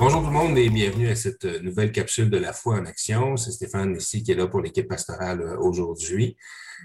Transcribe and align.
Bonjour 0.00 0.22
tout 0.22 0.28
le 0.28 0.32
monde 0.32 0.56
et 0.56 0.70
bienvenue 0.70 1.08
à 1.08 1.14
cette 1.14 1.44
nouvelle 1.62 1.92
capsule 1.92 2.30
de 2.30 2.38
la 2.38 2.54
foi 2.54 2.76
en 2.76 2.86
action. 2.86 3.36
C'est 3.36 3.50
Stéphane 3.50 3.94
ici 3.94 4.22
qui 4.22 4.32
est 4.32 4.34
là 4.34 4.46
pour 4.46 4.62
l'équipe 4.62 4.88
pastorale 4.88 5.42
euh, 5.42 5.58
aujourd'hui. 5.58 6.38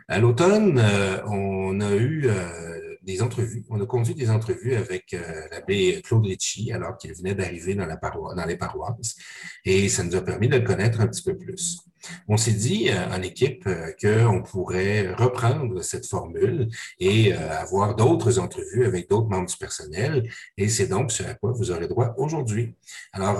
À 0.10 0.20
l'automne, 0.20 0.78
euh, 0.78 1.24
on 1.28 1.80
a 1.80 1.96
eu 1.96 2.24
euh, 2.26 2.98
des 3.04 3.22
entrevues. 3.22 3.64
On 3.70 3.80
a 3.80 3.86
conduit 3.86 4.16
des 4.16 4.30
entrevues 4.30 4.76
avec 4.76 5.16
l'abbé 5.50 6.02
Claude 6.04 6.26
Litchi 6.26 6.74
alors 6.74 6.98
qu'il 6.98 7.14
venait 7.14 7.36
d'arriver 7.36 7.74
dans, 7.74 7.88
dans 7.88 8.46
les 8.46 8.58
paroisses 8.58 9.16
et 9.64 9.88
ça 9.88 10.04
nous 10.04 10.18
a 10.18 10.22
permis 10.22 10.50
de 10.50 10.58
le 10.58 10.66
connaître 10.66 11.00
un 11.00 11.08
petit 11.08 11.24
peu 11.24 11.38
plus. 11.38 11.80
On 12.28 12.38
s'est 12.38 12.54
dit 12.54 12.90
euh, 12.90 13.08
en 13.10 13.22
équipe 13.22 13.68
euh, 13.68 13.92
qu'on 14.00 14.42
pourrait 14.42 15.14
reprendre 15.14 15.82
cette 15.82 16.06
formule 16.06 16.70
et 17.00 17.34
euh, 17.34 17.60
avoir 17.60 17.96
d'autres 17.96 18.40
entrevues 18.40 18.86
avec 18.86 19.10
d'autres 19.10 19.30
membres 19.30 19.50
du 19.50 19.58
personnel. 19.58 20.30
Et 20.58 20.70
c'est 20.70 20.88
donc 20.88 21.12
ce 21.12 21.24
à 21.24 21.34
quoi 21.34 21.52
vous 21.52 21.72
aurez 21.72 21.88
droit 21.88 22.14
aujourd'hui. 22.18 22.76
Alors, 23.14 23.40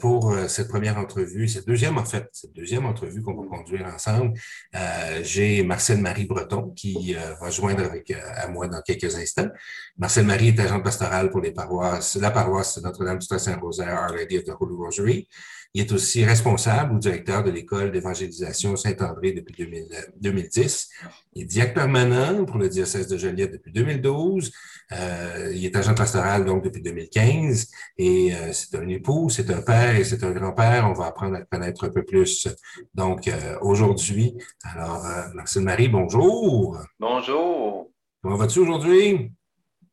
pour 0.00 0.34
cette 0.48 0.68
première 0.68 0.98
entrevue, 0.98 1.48
cette 1.48 1.66
deuxième 1.66 1.98
en 1.98 2.04
fait, 2.04 2.28
cette 2.32 2.52
deuxième 2.52 2.86
entrevue 2.86 3.22
qu'on 3.22 3.34
va 3.34 3.46
conduire 3.48 3.86
ensemble, 3.86 4.34
j'ai 5.22 5.62
Marcel 5.62 5.98
Marie 5.98 6.24
Breton 6.24 6.72
qui 6.74 7.14
va 7.14 7.50
joindre 7.50 7.84
avec 7.84 8.10
à 8.10 8.48
moi 8.48 8.68
dans 8.68 8.80
quelques 8.82 9.16
instants. 9.16 9.48
Marcel 9.98 10.26
Marie 10.26 10.48
est 10.48 10.60
agent 10.60 10.80
pastoral 10.80 11.30
pour 11.30 11.40
les 11.40 11.52
paroisses, 11.52 12.16
la 12.16 12.30
paroisse 12.30 12.78
Notre-Dame 12.78 13.18
du 13.18 13.26
Saint-Rosaire, 13.26 14.08
Our 14.08 14.16
Lady 14.16 14.38
of 14.38 14.44
the 14.44 14.54
Holy 14.58 14.74
Rosary. 14.76 15.28
Il 15.74 15.82
est 15.82 15.92
aussi 15.92 16.24
responsable 16.24 16.94
ou 16.94 16.98
directeur 16.98 17.44
de 17.44 17.50
l'école 17.50 17.92
d'évangélisation 17.92 18.74
Saint-André 18.74 19.32
depuis 19.32 19.54
2010. 20.16 20.90
Il 21.34 21.42
est 21.42 21.44
directeur 21.44 21.84
permanent 21.84 22.44
pour 22.46 22.58
le 22.58 22.68
diocèse 22.68 23.06
de 23.06 23.18
Joliette 23.18 23.52
depuis 23.52 23.72
2012. 23.72 24.50
Euh, 24.92 25.52
il 25.54 25.64
est 25.66 25.76
agent 25.76 25.94
pastoral 25.94 26.46
donc 26.46 26.64
depuis 26.64 26.80
2015 26.80 27.68
et 27.98 28.34
euh, 28.34 28.52
c'est 28.52 28.74
un 28.76 28.88
époux, 28.88 29.28
c'est 29.28 29.50
un 29.50 29.60
père 29.60 29.94
et 29.96 30.04
c'est 30.04 30.24
un 30.24 30.30
grand-père. 30.30 30.88
On 30.88 30.94
va 30.94 31.06
apprendre 31.06 31.36
à 31.36 31.40
le 31.40 31.44
connaître 31.44 31.84
un 31.84 31.90
peu 31.90 32.02
plus. 32.02 32.48
Donc 32.94 33.28
euh, 33.28 33.58
aujourd'hui, 33.60 34.34
alors 34.64 35.04
Marcel 35.34 35.62
Marie, 35.62 35.88
bonjour. 35.88 36.78
Bonjour. 36.98 37.90
Comment 38.22 38.36
vas-tu 38.36 38.60
aujourd'hui? 38.60 39.30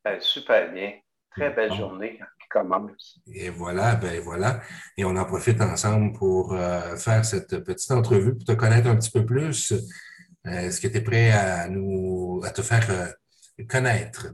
Ben, 0.02 0.18
super 0.20 0.72
bien. 0.72 0.94
Très 1.30 1.50
belle 1.50 1.74
journée 1.74 2.18
commence. 2.50 3.18
Et 3.32 3.50
voilà, 3.50 3.94
ben 3.96 4.20
voilà. 4.20 4.60
Et 4.96 5.04
on 5.04 5.16
en 5.16 5.24
profite 5.24 5.60
ensemble 5.60 6.12
pour 6.12 6.54
euh, 6.54 6.96
faire 6.96 7.24
cette 7.24 7.58
petite 7.64 7.90
entrevue 7.90 8.34
pour 8.34 8.44
te 8.44 8.52
connaître 8.52 8.88
un 8.88 8.96
petit 8.96 9.10
peu 9.10 9.24
plus. 9.24 9.72
Euh, 9.72 10.50
est-ce 10.50 10.80
que 10.80 10.88
tu 10.88 10.96
es 10.98 11.00
prêt 11.00 11.30
à 11.32 11.68
nous 11.68 12.40
à 12.44 12.50
te 12.50 12.62
faire 12.62 12.86
euh, 12.90 13.64
connaître? 13.68 14.28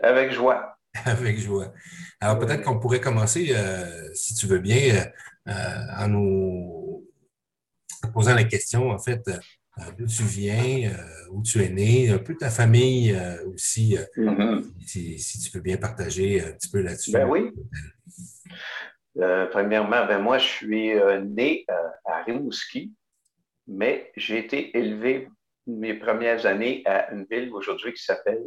Avec 0.00 0.32
joie. 0.32 0.76
Avec 1.04 1.38
joie. 1.38 1.72
Alors 2.20 2.38
peut-être 2.38 2.62
qu'on 2.62 2.78
pourrait 2.78 3.00
commencer, 3.00 3.54
si 4.14 4.34
tu 4.34 4.46
veux 4.46 4.58
bien, 4.58 5.06
en 5.46 6.08
nous 6.08 7.08
posant 8.12 8.34
la 8.34 8.44
question, 8.44 8.90
en 8.90 8.98
fait, 8.98 9.22
d'où 9.98 10.06
tu 10.06 10.22
viens, 10.24 10.90
euh, 10.90 11.30
où 11.30 11.42
tu 11.42 11.62
es 11.62 11.68
né, 11.68 12.10
un 12.10 12.18
peu 12.18 12.36
ta 12.36 12.50
famille 12.50 13.12
euh, 13.12 13.46
aussi, 13.48 13.96
mm-hmm. 14.16 14.70
si, 14.86 15.40
tu 15.40 15.50
peux 15.50 15.60
bien 15.60 15.76
partager 15.76 16.42
un 16.42 16.52
petit 16.52 16.70
peu 16.70 16.82
là-dessus. 16.82 17.12
Ben 17.12 17.28
oui. 17.28 17.50
premièrement, 19.50 20.06
ben 20.06 20.18
moi, 20.18 20.38
je 20.38 20.46
suis 20.46 20.94
né 21.24 21.64
à 22.04 22.22
Rimouski, 22.22 22.92
mais 23.66 24.12
j'ai 24.16 24.38
été 24.38 24.76
élevé 24.76 25.28
mes 25.66 25.94
premières 25.94 26.44
années 26.46 26.82
à 26.86 27.12
une 27.12 27.24
ville 27.30 27.50
aujourd'hui 27.52 27.92
qui 27.92 28.02
s'appelle 28.02 28.42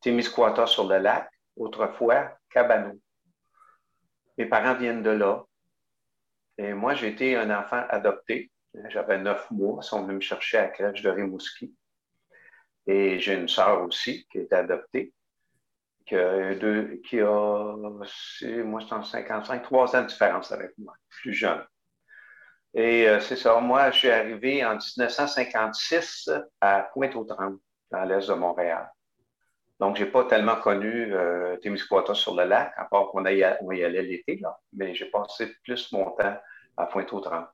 Témiscouata 0.00 0.66
sur 0.66 0.88
le 0.88 0.98
lac, 0.98 1.30
autrefois 1.56 2.36
Cabano. 2.50 2.98
Mes 4.38 4.46
parents 4.46 4.74
viennent 4.74 5.02
de 5.02 5.10
là. 5.10 5.44
Et 6.58 6.74
moi, 6.74 6.94
j'ai 6.94 7.08
été 7.08 7.36
un 7.36 7.50
enfant 7.56 7.84
adopté. 7.88 8.51
J'avais 8.88 9.18
neuf 9.18 9.50
mois. 9.50 9.80
Ils 9.82 9.86
sont 9.86 10.02
venus 10.02 10.16
me 10.16 10.20
chercher 10.20 10.58
à 10.58 10.62
la 10.62 10.68
crèche 10.68 11.02
de 11.02 11.10
Rimouski. 11.10 11.74
Et 12.86 13.18
j'ai 13.20 13.34
une 13.34 13.48
sœur 13.48 13.82
aussi 13.82 14.26
qui 14.30 14.38
est 14.38 14.52
adoptée, 14.52 15.12
qui 16.06 16.16
a, 16.16 16.54
deux, 16.54 17.00
moi, 17.22 18.06
suis 18.06 18.94
en 18.94 19.04
55, 19.04 19.62
trois 19.62 19.94
ans 19.94 20.02
de 20.02 20.08
différence 20.08 20.50
avec 20.50 20.72
moi, 20.78 20.94
plus 21.08 21.32
jeune. 21.32 21.64
Et 22.74 23.06
euh, 23.08 23.20
c'est 23.20 23.36
ça, 23.36 23.60
moi, 23.60 23.90
je 23.90 23.98
suis 23.98 24.10
arrivé 24.10 24.64
en 24.64 24.72
1956 24.72 26.30
à 26.60 26.88
Pointe-aux-Trembles, 26.92 27.58
dans 27.90 28.04
l'est 28.04 28.26
de 28.26 28.34
Montréal. 28.34 28.90
Donc, 29.78 29.96
je 29.96 30.04
n'ai 30.04 30.10
pas 30.10 30.24
tellement 30.24 30.56
connu 30.56 31.12
euh, 31.14 31.56
sur 32.14 32.34
le 32.34 32.44
lac, 32.44 32.72
à 32.76 32.86
part 32.86 33.08
qu'on 33.08 33.26
y, 33.26 33.36
y 33.36 33.44
allait 33.44 34.02
l'été, 34.02 34.38
là. 34.40 34.58
mais 34.72 34.94
j'ai 34.94 35.06
passé 35.06 35.54
plus 35.62 35.92
mon 35.92 36.10
temps 36.12 36.36
à 36.76 36.86
Pointe-aux-Trembles. 36.86 37.48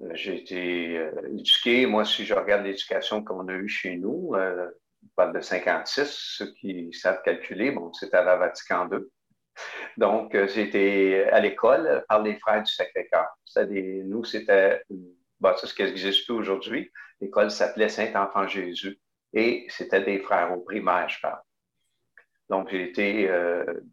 Euh, 0.00 0.10
j'ai 0.14 0.36
été 0.36 0.98
euh, 0.98 1.10
éduqué. 1.28 1.86
Moi, 1.86 2.04
si 2.04 2.24
je 2.24 2.34
regarde 2.34 2.64
l'éducation 2.64 3.22
qu'on 3.22 3.48
a 3.48 3.52
eue 3.52 3.68
chez 3.68 3.96
nous, 3.96 4.34
euh, 4.34 4.68
on 5.04 5.08
parle 5.16 5.34
de 5.34 5.40
56, 5.40 6.08
ceux 6.08 6.52
qui 6.54 6.92
savent 6.92 7.22
calculer, 7.22 7.74
c'était 7.98 8.16
à 8.16 8.24
la 8.24 8.36
Vatican 8.36 8.88
II. 8.90 9.00
Donc, 9.98 10.32
j'ai 10.32 10.62
été 10.62 11.24
à 11.24 11.40
l'école 11.40 12.04
par 12.08 12.22
les 12.22 12.38
frères 12.38 12.62
du 12.62 12.72
Sacré-Cœur. 12.72 13.26
Nous, 13.66 14.24
c'était, 14.24 14.82
bon, 15.40 15.52
c'est 15.58 15.66
ce 15.66 15.74
qui 15.74 15.82
existe 15.82 16.24
plus 16.24 16.34
aujourd'hui. 16.34 16.90
L'école 17.20 17.50
s'appelait 17.50 17.90
Saint-Enfant 17.90 18.48
Jésus 18.48 18.98
et 19.34 19.66
c'était 19.68 20.02
des 20.02 20.20
frères 20.20 20.56
au 20.56 20.60
primaire, 20.60 21.08
je 21.08 21.20
parle. 21.20 21.40
Donc, 22.48 22.70
j'ai 22.70 22.84
été 22.84 23.28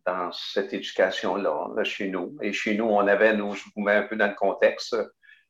dans 0.06 0.32
cette 0.32 0.72
éducation-là, 0.72 1.84
chez 1.84 2.08
nous. 2.08 2.38
Et 2.42 2.54
chez 2.54 2.76
nous, 2.76 2.86
on 2.86 3.06
avait, 3.06 3.36
nous, 3.36 3.54
je 3.54 3.64
vous 3.76 3.82
mets 3.82 3.96
un 3.96 4.04
peu 4.04 4.16
dans 4.16 4.28
le 4.28 4.36
contexte, 4.36 4.96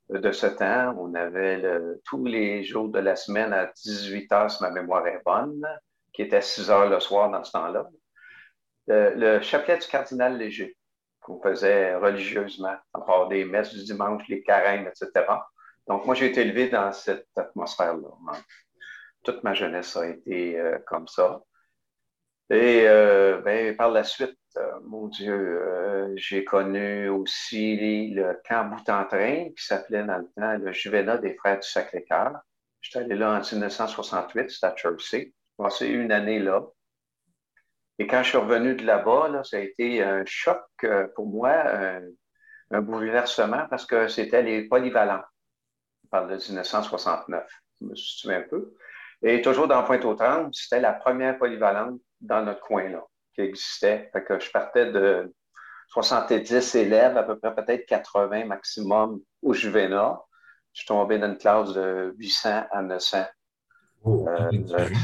de 0.09 0.31
ce 0.31 0.47
temps. 0.47 0.95
On 0.97 1.13
avait 1.13 1.63
tous 2.05 2.25
les 2.25 2.63
jours 2.63 2.89
de 2.89 2.99
la 2.99 3.15
semaine 3.15 3.53
à 3.53 3.67
18 3.67 4.31
heures, 4.31 4.51
si 4.51 4.61
ma 4.63 4.71
mémoire 4.71 5.05
est 5.07 5.21
bonne, 5.25 5.65
qui 6.13 6.21
était 6.21 6.41
6 6.41 6.69
heures 6.71 6.89
le 6.89 6.99
soir 6.99 7.29
dans 7.29 7.43
ce 7.43 7.51
temps-là. 7.51 7.87
Le, 8.87 9.39
chapelet 9.41 9.77
du 9.77 9.87
cardinal 9.87 10.37
léger, 10.37 10.75
qu'on 11.21 11.41
faisait 11.41 11.95
religieusement, 11.95 12.75
encore 12.93 13.27
des 13.27 13.45
messes 13.45 13.73
du 13.73 13.83
dimanche, 13.83 14.27
les 14.27 14.41
carèmes, 14.41 14.87
etc. 14.87 15.25
Donc, 15.87 16.05
moi, 16.05 16.15
j'ai 16.15 16.27
été 16.27 16.41
élevé 16.41 16.69
dans 16.69 16.91
cette 16.91 17.27
atmosphère-là. 17.35 18.09
Toute 19.23 19.43
ma 19.43 19.53
jeunesse 19.53 19.95
a 19.97 20.07
été 20.07 20.59
euh, 20.59 20.79
comme 20.87 21.07
ça. 21.07 21.41
Et 22.49 22.87
euh, 22.87 23.41
ben, 23.41 23.75
par 23.75 23.91
la 23.91 24.03
suite, 24.03 24.37
euh, 24.48 24.48
mon 24.83 25.07
Dieu, 25.07 25.33
euh, 25.33 26.13
j'ai 26.15 26.43
connu 26.43 27.09
aussi 27.09 28.09
le 28.11 28.39
camp 28.47 28.65
bout 28.65 28.89
en 28.89 29.05
train 29.05 29.49
qui 29.49 29.63
s'appelait 29.63 30.03
dans 30.03 30.17
le 30.17 30.27
temps 30.35 30.57
le 30.57 30.71
Juvénat 30.71 31.17
des 31.17 31.35
Frères 31.35 31.59
du 31.59 31.67
Sacré-Cœur. 31.67 32.39
J'étais 32.81 32.99
allé 32.99 33.15
là 33.15 33.39
en 33.39 33.41
1968, 33.41 34.49
c'était 34.49 34.65
à 34.65 34.75
Chelsea. 34.75 34.97
J'ai 35.11 35.33
passé 35.57 35.87
une 35.87 36.11
année 36.11 36.39
là. 36.39 36.63
Et 37.99 38.07
quand 38.07 38.23
je 38.23 38.29
suis 38.29 38.37
revenu 38.37 38.75
de 38.75 38.85
là-bas, 38.85 39.43
ça 39.43 39.57
a 39.57 39.59
été 39.59 40.01
un 40.01 40.23
choc 40.25 40.63
pour 41.15 41.27
moi, 41.27 41.51
un, 42.71 42.81
bouleversement 42.81 43.67
parce 43.69 43.85
que 43.85 44.07
c'était 44.07 44.41
les 44.41 44.67
polyvalents. 44.67 45.23
On 46.05 46.07
parle 46.07 46.29
de 46.29 46.35
1969, 46.35 47.45
je 47.81 47.85
me 47.85 47.95
souviens 47.95 48.39
un 48.39 48.47
peu. 48.49 48.73
Et 49.21 49.41
toujours 49.41 49.67
dans 49.67 49.83
Pointe-aux-Trembles, 49.83 50.49
c'était 50.53 50.79
la 50.79 50.93
première 50.93 51.37
polyvalente 51.37 51.99
dans 52.21 52.41
notre 52.43 52.61
coin-là 52.61 53.05
qui 53.39 53.47
existait. 53.47 54.09
Fait 54.11 54.23
que 54.23 54.39
je 54.39 54.51
partais 54.51 54.91
de 54.91 55.33
70 55.89 56.75
élèves, 56.75 57.17
à 57.17 57.23
peu 57.23 57.37
près 57.39 57.55
peut-être 57.55 57.85
80 57.85 58.45
maximum 58.45 59.21
au 59.41 59.53
Juvénat. 59.53 60.21
Je 60.73 60.81
suis 60.81 60.87
tombé 60.87 61.17
dans 61.17 61.27
une 61.27 61.37
classe 61.37 61.73
de 61.73 62.13
800 62.17 62.63
à 62.71 62.81
900. 62.81 63.25
Euh, 64.05 64.49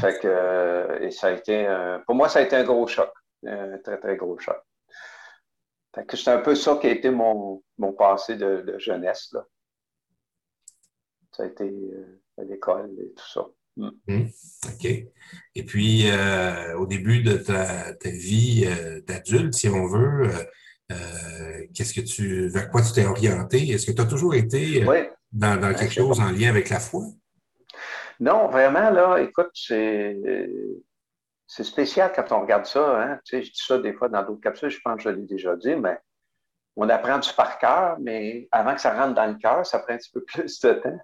fait 0.00 0.18
que, 0.20 1.02
et 1.02 1.10
ça 1.10 1.28
a 1.28 1.32
été, 1.32 1.98
pour 2.06 2.14
moi, 2.14 2.28
ça 2.28 2.38
a 2.38 2.42
été 2.42 2.56
un 2.56 2.64
gros 2.64 2.86
choc, 2.86 3.12
un 3.44 3.78
très, 3.78 3.98
très 3.98 4.16
gros 4.16 4.38
choc. 4.38 4.56
Fait 5.96 6.04
que 6.04 6.16
c'est 6.16 6.30
un 6.30 6.40
peu 6.40 6.54
ça 6.54 6.76
qui 6.76 6.88
a 6.88 6.90
été 6.90 7.08
mon, 7.08 7.62
mon 7.78 7.94
passé 7.94 8.36
de, 8.36 8.78
jeunesse. 8.78 9.32
Là. 9.32 9.46
Ça 11.32 11.44
a 11.44 11.46
été 11.46 11.64
euh, 11.64 12.22
à 12.38 12.44
l'école 12.44 12.90
et 12.98 13.14
tout 13.14 13.26
ça. 13.26 13.46
Mm. 13.76 13.90
Mm. 14.08 14.26
OK. 14.66 14.84
Et 15.54 15.64
puis, 15.64 16.10
euh, 16.10 16.76
au 16.76 16.86
début 16.86 17.22
de 17.22 17.36
ta, 17.36 17.92
vie 18.04 18.64
euh, 18.66 19.00
d'adulte, 19.02 19.54
si 19.54 19.68
on 19.68 19.86
veut, 19.86 20.30
euh, 20.92 21.66
qu'est-ce 21.74 21.94
que 21.94 22.00
tu, 22.00 22.48
vers 22.48 22.70
quoi 22.70 22.82
tu 22.82 22.92
t'es 22.92 23.06
orienté? 23.06 23.68
Est-ce 23.70 23.86
que 23.86 23.92
tu 23.92 24.00
as 24.00 24.06
toujours 24.06 24.34
été 24.34 24.84
dans, 25.32 25.74
quelque 25.74 25.92
chose 25.92 26.20
en 26.20 26.30
lien 26.30 26.48
avec 26.48 26.68
la 26.70 26.80
foi? 26.80 27.04
Non, 28.18 28.48
vraiment, 28.48 28.90
là, 28.90 29.18
écoute, 29.18 29.50
c'est, 29.52 30.16
c'est 31.46 31.64
spécial 31.64 32.12
quand 32.14 32.32
on 32.32 32.40
regarde 32.40 32.64
ça. 32.64 33.02
Hein? 33.02 33.20
Tu 33.24 33.36
sais, 33.36 33.42
je 33.42 33.50
dis 33.50 33.62
ça 33.66 33.78
des 33.78 33.92
fois 33.92 34.08
dans 34.08 34.22
d'autres 34.22 34.40
capsules, 34.40 34.70
je 34.70 34.80
pense 34.82 34.96
que 34.96 35.02
je 35.02 35.08
l'ai 35.10 35.26
déjà 35.26 35.54
dit, 35.56 35.76
mais 35.76 35.98
on 36.76 36.88
apprend 36.88 37.18
du 37.18 37.30
par 37.32 37.58
cœur, 37.58 37.96
mais 38.00 38.48
avant 38.52 38.74
que 38.74 38.80
ça 38.80 38.94
rentre 38.94 39.14
dans 39.14 39.26
le 39.26 39.34
cœur, 39.34 39.66
ça 39.66 39.78
prend 39.80 39.94
un 39.94 39.98
petit 39.98 40.10
peu 40.10 40.22
plus 40.26 40.60
de 40.60 40.72
temps. 40.72 40.98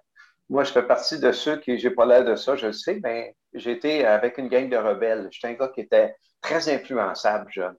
Moi, 0.49 0.63
je 0.63 0.71
fais 0.71 0.83
partie 0.83 1.19
de 1.19 1.31
ceux 1.31 1.57
qui, 1.57 1.77
j'ai 1.77 1.89
pas 1.89 2.05
l'air 2.05 2.25
de 2.25 2.35
ça, 2.35 2.55
je 2.55 2.67
le 2.67 2.73
sais, 2.73 2.99
mais 3.03 3.35
j'étais 3.53 4.05
avec 4.05 4.37
une 4.37 4.49
gang 4.49 4.69
de 4.69 4.77
rebelles. 4.77 5.27
J'étais 5.31 5.47
un 5.47 5.53
gars 5.53 5.69
qui 5.69 5.81
était 5.81 6.15
très 6.41 6.69
influençable, 6.69 7.51
jeune. 7.51 7.75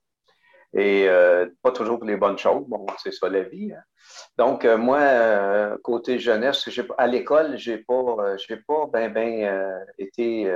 Et 0.72 1.08
pas 1.62 1.70
toujours 1.70 1.98
pour 1.98 2.08
les 2.08 2.16
bonnes 2.16 2.38
choses. 2.38 2.64
Bon, 2.66 2.84
c'est 3.00 3.12
ça 3.12 3.28
la 3.28 3.42
vie. 3.42 3.72
Hein. 3.72 3.82
Donc, 4.36 4.64
moi, 4.64 5.78
côté 5.84 6.18
jeunesse, 6.18 6.68
à 6.98 7.06
l'école, 7.06 7.56
j'ai 7.58 7.78
pas, 7.78 8.36
j'ai 8.38 8.56
pas 8.56 8.86
bien 8.92 9.08
ben, 9.10 9.84
été 9.98 10.52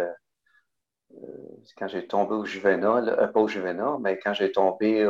quand 1.77 1.89
j'ai 1.89 2.07
tombé 2.07 2.35
au 2.35 2.45
juvénat, 2.45 3.29
pas 3.29 3.41
au 3.41 3.49
juvénat, 3.49 3.99
mais 4.01 4.19
quand 4.19 4.35
j'ai 4.35 4.53
tombé 4.53 5.03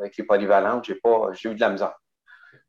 avec 0.00 0.16
les 0.16 0.24
polyvalentes, 0.24 0.84
j'ai 0.84 0.94
pas, 0.96 1.32
j'ai 1.32 1.50
eu 1.50 1.54
de 1.54 1.60
la 1.60 1.70
misère. 1.70 1.94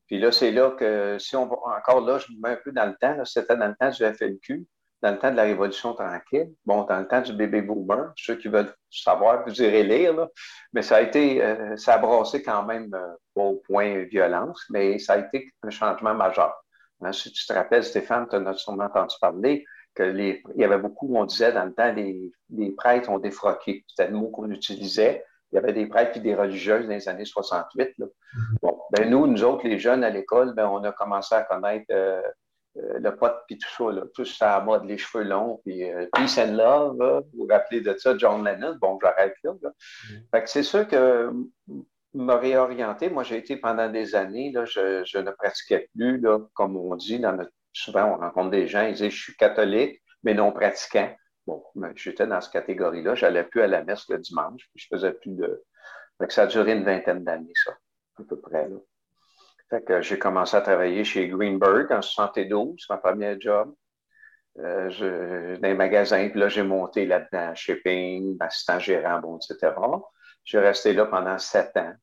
Puis 0.07 0.19
là, 0.19 0.31
c'est 0.31 0.51
là 0.51 0.71
que, 0.71 1.17
si 1.19 1.35
on 1.35 1.45
va 1.47 1.55
encore 1.77 2.01
là, 2.01 2.19
je 2.19 2.31
me 2.33 2.41
mets 2.41 2.53
un 2.53 2.59
peu 2.63 2.71
dans 2.71 2.85
le 2.85 2.95
temps, 2.95 3.23
c'était 3.25 3.55
dans 3.55 3.67
le 3.67 3.75
temps 3.75 3.89
du 3.89 4.03
FLQ, 4.03 4.65
dans 5.01 5.11
le 5.11 5.19
temps 5.19 5.31
de 5.31 5.35
la 5.35 5.43
Révolution 5.43 5.93
tranquille, 5.93 6.53
bon, 6.65 6.83
dans 6.83 6.99
le 6.99 7.07
temps 7.07 7.21
du 7.21 7.33
bébé 7.33 7.61
boomer, 7.61 8.13
ceux 8.15 8.35
qui 8.35 8.47
veulent 8.47 8.73
savoir, 8.89 9.43
vous 9.45 9.61
irez 9.61 9.83
lire, 9.83 10.27
mais 10.71 10.81
ça 10.81 10.97
a 10.97 11.01
été, 11.01 11.43
euh, 11.43 11.75
ça 11.75 11.95
a 11.95 11.97
brassé 11.97 12.41
quand 12.41 12.63
même 12.63 12.93
euh, 12.93 13.13
au 13.35 13.61
point 13.67 14.03
violence, 14.05 14.63
mais 14.69 14.99
ça 14.99 15.13
a 15.13 15.17
été 15.19 15.51
un 15.61 15.69
changement 15.69 16.13
majeur. 16.13 16.53
Hein, 17.01 17.11
si 17.11 17.31
tu 17.31 17.45
te 17.45 17.51
rappelles, 17.51 17.83
Stéphane, 17.83 18.27
tu 18.29 18.37
en 18.37 18.45
as 18.45 18.53
sûrement 18.53 18.85
entendu 18.85 19.15
parler, 19.19 19.65
que 19.93 20.03
les, 20.03 20.41
il 20.55 20.61
y 20.61 20.63
avait 20.63 20.77
beaucoup, 20.77 21.13
on 21.15 21.25
disait 21.25 21.51
dans 21.51 21.65
le 21.65 21.73
temps, 21.73 21.91
les, 21.91 22.31
les 22.49 22.71
prêtres 22.71 23.09
ont 23.09 23.19
défroqué. 23.19 23.83
C'était 23.87 24.09
le 24.09 24.17
mot 24.17 24.29
qu'on 24.29 24.49
utilisait. 24.49 25.23
Il 25.51 25.55
y 25.55 25.57
avait 25.59 25.73
des 25.73 25.85
prêtres 25.85 26.17
et 26.17 26.19
des 26.19 26.33
religieuses 26.33 26.87
dans 26.87 26.93
les 26.93 27.07
années 27.07 27.25
68. 27.25 27.91
Là. 27.97 28.05
Ben 28.93 29.09
nous, 29.09 29.25
nous 29.25 29.43
autres, 29.43 29.67
les 29.67 29.79
jeunes 29.79 30.03
à 30.03 30.11
l'école, 30.11 30.53
ben, 30.53 30.67
on 30.67 30.83
a 30.83 30.91
commencé 30.91 31.33
à 31.33 31.41
connaître 31.41 31.87
euh, 31.91 32.21
euh, 32.77 32.99
le 32.99 33.15
pot 33.15 33.31
puis 33.47 33.57
tout 33.57 33.69
ça, 33.75 33.91
là. 33.91 34.03
tout 34.13 34.23
ça 34.23 34.55
à 34.55 34.61
mode, 34.61 34.85
les 34.85 34.99
cheveux 34.99 35.23
longs, 35.23 35.61
puis 35.65 35.91
euh, 35.91 36.05
Peace 36.13 36.37
and 36.37 36.53
Love, 36.53 37.23
vous 37.33 37.39
vous 37.39 37.47
rappelez 37.49 37.81
de 37.81 37.95
ça, 37.97 38.15
John 38.15 38.45
Lennon, 38.45 38.77
bon, 38.79 38.99
j'arrête 39.01 39.33
là. 39.43 39.53
là. 39.63 39.71
Fait 40.31 40.43
que 40.43 40.49
c'est 40.49 40.61
sûr 40.61 40.87
que 40.87 41.31
m'a 42.13 42.37
réorienté. 42.37 43.09
Moi, 43.09 43.23
j'ai 43.23 43.37
été 43.37 43.57
pendant 43.57 43.89
des 43.89 44.13
années, 44.13 44.51
là, 44.51 44.65
je, 44.65 45.03
je, 45.03 45.17
ne 45.17 45.31
pratiquais 45.31 45.89
plus, 45.95 46.19
là, 46.19 46.39
comme 46.53 46.77
on 46.77 46.95
dit, 46.95 47.17
dans 47.17 47.33
notre, 47.33 47.51
souvent 47.73 48.13
on 48.13 48.17
rencontre 48.17 48.51
des 48.51 48.67
gens, 48.67 48.83
ils 48.83 48.93
disent 48.93 49.09
je 49.09 49.23
suis 49.23 49.35
catholique, 49.35 49.99
mais 50.21 50.35
non 50.35 50.51
pratiquant. 50.51 51.11
Bon, 51.47 51.63
j'étais 51.95 52.27
dans 52.27 52.39
cette 52.41 52.53
catégorie-là. 52.53 53.15
J'allais 53.15 53.43
plus 53.43 53.61
à 53.61 53.67
la 53.67 53.83
messe 53.83 54.07
le 54.07 54.19
dimanche. 54.19 54.61
Puis 54.73 54.85
je 54.85 54.95
faisais 54.95 55.13
plus 55.13 55.31
de. 55.31 55.63
Fait 56.19 56.27
que 56.27 56.33
ça 56.33 56.43
a 56.43 56.47
duré 56.47 56.73
une 56.73 56.85
vingtaine 56.85 57.23
d'années, 57.23 57.51
ça, 57.65 57.75
Fait 59.69 59.83
que 59.83 60.01
j'ai 60.01 60.19
commencé 60.19 60.55
à 60.55 60.61
travailler 60.61 61.03
chez 61.03 61.27
Greenberg 61.27 61.91
en 61.91 62.01
72, 62.01 62.85
ma 62.89 62.97
première 62.97 63.39
job. 63.39 63.73
Euh, 64.59 65.57
dans 65.57 65.67
les 65.67 65.73
magasins, 65.73 66.29
puis 66.29 66.39
là, 66.39 66.47
j'ai 66.47 66.61
monté 66.61 67.07
là-dedans, 67.07 67.55
shipping, 67.55 68.37
assistant 68.39 68.77
gérant, 68.77 69.19
etc. 69.37 69.73
J'ai 70.43 70.59
resté 70.59 70.93
là 70.93 71.07
pendant 71.07 71.39
sept 71.39 71.75
ans. 71.75 71.93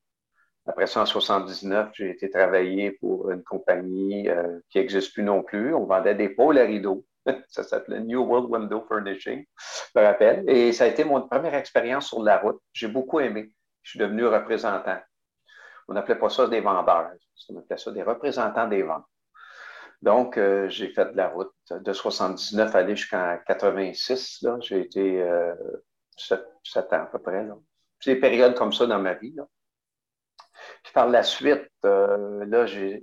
Après 0.67 0.87
ça, 0.87 1.03
en 1.03 1.07
79, 1.07 1.91
j'ai 1.95 2.11
été 2.11 2.29
travailler 2.29 2.93
pour 2.93 3.31
une 3.31 3.43
compagnie 3.45 4.29
euh, 4.29 4.59
qui 4.69 4.79
n'existe 4.79 5.13
plus 5.15 5.23
non 5.23 5.43
plus. 5.43 5.75
On 5.75 5.85
vendait 5.87 6.15
des 6.15 6.29
pôles 6.29 6.59
à 6.59 6.65
rideaux. 6.65 7.05
ça 7.49 7.63
s'appelait 7.63 8.01
New 8.01 8.23
World 8.23 8.51
Window 8.51 8.85
Furnishing, 8.89 9.45
je 9.95 10.01
me 10.01 10.05
rappelle. 10.05 10.49
Et 10.49 10.73
ça 10.73 10.85
a 10.85 10.87
été 10.89 11.05
mon 11.05 11.27
première 11.29 11.55
expérience 11.55 12.09
sur 12.09 12.23
la 12.23 12.39
route. 12.39 12.61
J'ai 12.73 12.89
beaucoup 12.89 13.21
aimé. 13.21 13.53
Je 13.83 13.91
suis 13.91 13.99
devenu 13.99 14.27
représentant. 14.27 14.99
On 15.91 15.95
n'appelait 15.95 16.19
pas 16.19 16.31
ça 16.31 16.47
des 16.47 16.61
vendeurs. 16.61 17.11
On 17.49 17.59
appelait 17.59 17.77
ça 17.77 17.91
des 17.91 18.05
représentants 18.05 18.69
des 18.69 18.83
ventes. 18.83 19.05
Donc, 20.03 20.39
euh, 20.39 20.69
j'ai 20.69 20.89
fait 20.89 21.13
de 21.13 21.17
la 21.17 21.29
route 21.29 21.53
de 21.69 21.93
79 21.93 22.75
aller 22.75 22.95
jusqu'en 22.97 23.37
86. 23.45 24.47
J'ai 24.61 24.81
été 24.81 25.21
euh, 25.21 25.53
7, 26.17 26.41
ans 26.93 27.03
à 27.03 27.07
peu 27.07 27.19
près. 27.19 27.47
C'est 27.99 28.15
des 28.15 28.21
périodes 28.21 28.55
comme 28.55 28.73
ça 28.73 28.87
dans 28.87 29.01
ma 29.01 29.15
vie. 29.15 29.35
Puis 30.85 30.93
par 30.93 31.09
la 31.09 31.25
suite, 31.25 31.69
euh, 31.85 32.45
là, 32.47 32.67
j'ai 32.67 33.03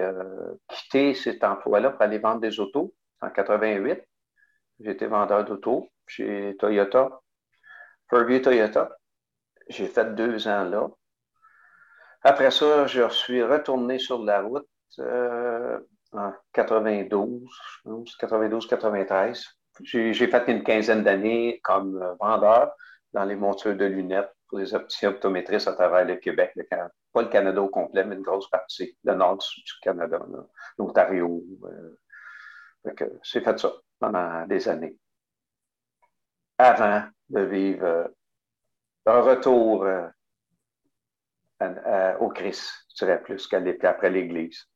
euh, 0.00 0.54
quitté 0.68 1.14
cet 1.14 1.42
emploi-là 1.42 1.90
pour 1.90 2.02
aller 2.02 2.18
vendre 2.18 2.40
des 2.40 2.60
autos 2.60 2.94
en 3.20 3.30
88. 3.30 4.00
J'étais 4.78 5.06
vendeur 5.06 5.44
d'auto 5.44 5.90
chez 6.06 6.56
Toyota, 6.58 7.20
Fairview 8.08 8.38
Toyota. 8.40 8.96
J'ai 9.68 9.88
fait 9.88 10.14
deux 10.14 10.46
ans 10.46 10.64
là. 10.64 10.88
Après 12.24 12.50
ça, 12.50 12.86
je 12.86 13.08
suis 13.08 13.42
retourné 13.42 13.98
sur 13.98 14.22
la 14.22 14.42
route 14.42 14.68
euh, 15.00 15.78
en 16.12 16.32
92, 16.52 17.48
92-93. 17.84 19.44
J'ai 19.82 20.12
fait 20.14 20.48
une 20.48 20.62
quinzaine 20.62 21.02
d'années 21.02 21.60
comme 21.64 22.16
vendeur 22.20 22.72
dans 23.12 23.24
les 23.24 23.34
montures 23.34 23.76
de 23.76 23.86
lunettes 23.86 24.32
pour 24.48 24.58
les 24.58 24.74
optométristes 24.74 25.66
à 25.66 25.72
travers 25.72 26.04
le 26.04 26.16
Québec, 26.16 26.52
pas 27.12 27.22
le 27.22 27.28
Canada 27.28 27.60
au 27.60 27.68
complet, 27.68 28.04
mais 28.04 28.16
une 28.16 28.22
grosse 28.22 28.48
partie, 28.48 28.96
le 29.02 29.14
nord 29.14 29.38
du 29.38 29.72
Canada, 29.80 30.20
l'Ontario, 30.78 31.42
euh, 31.64 32.92
j'ai 33.22 33.40
fait 33.40 33.58
ça 33.58 33.72
pendant 33.98 34.46
des 34.46 34.68
années. 34.68 34.96
Avant 36.58 37.02
de 37.30 37.40
vivre 37.40 37.84
euh, 37.84 38.08
un 39.06 39.20
retour 39.20 39.86
euh, 41.86 42.18
au 42.18 42.28
Christ, 42.28 42.70
je 42.90 43.04
dirais 43.04 43.22
plus 43.22 43.46
qu'après 43.46 44.10
l'Église. 44.10 44.66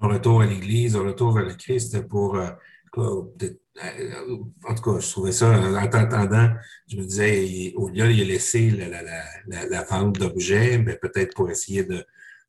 Un 0.00 0.08
retour 0.08 0.42
à 0.42 0.46
l'Église, 0.46 0.96
un 0.96 1.04
retour 1.04 1.32
vers 1.32 1.44
le 1.44 1.54
Christ 1.54 2.06
pour 2.08 2.36
euh, 2.36 2.50
en 2.96 4.74
tout 4.74 4.82
cas, 4.82 4.98
je 4.98 5.10
trouvais 5.10 5.30
ça, 5.30 5.50
en 5.50 5.88
t'entendant, 5.88 6.50
je 6.88 6.96
me 6.96 7.02
disais, 7.02 7.72
au 7.76 7.88
lieu 7.88 8.08
de 8.08 8.24
laisser 8.24 8.70
la, 8.70 8.88
la, 8.88 9.66
la 9.66 9.82
vente 9.84 10.18
d'objets, 10.18 10.78
mais 10.78 10.96
peut-être 10.96 11.34
pour 11.34 11.48
essayer 11.50 11.84
de, 11.84 12.04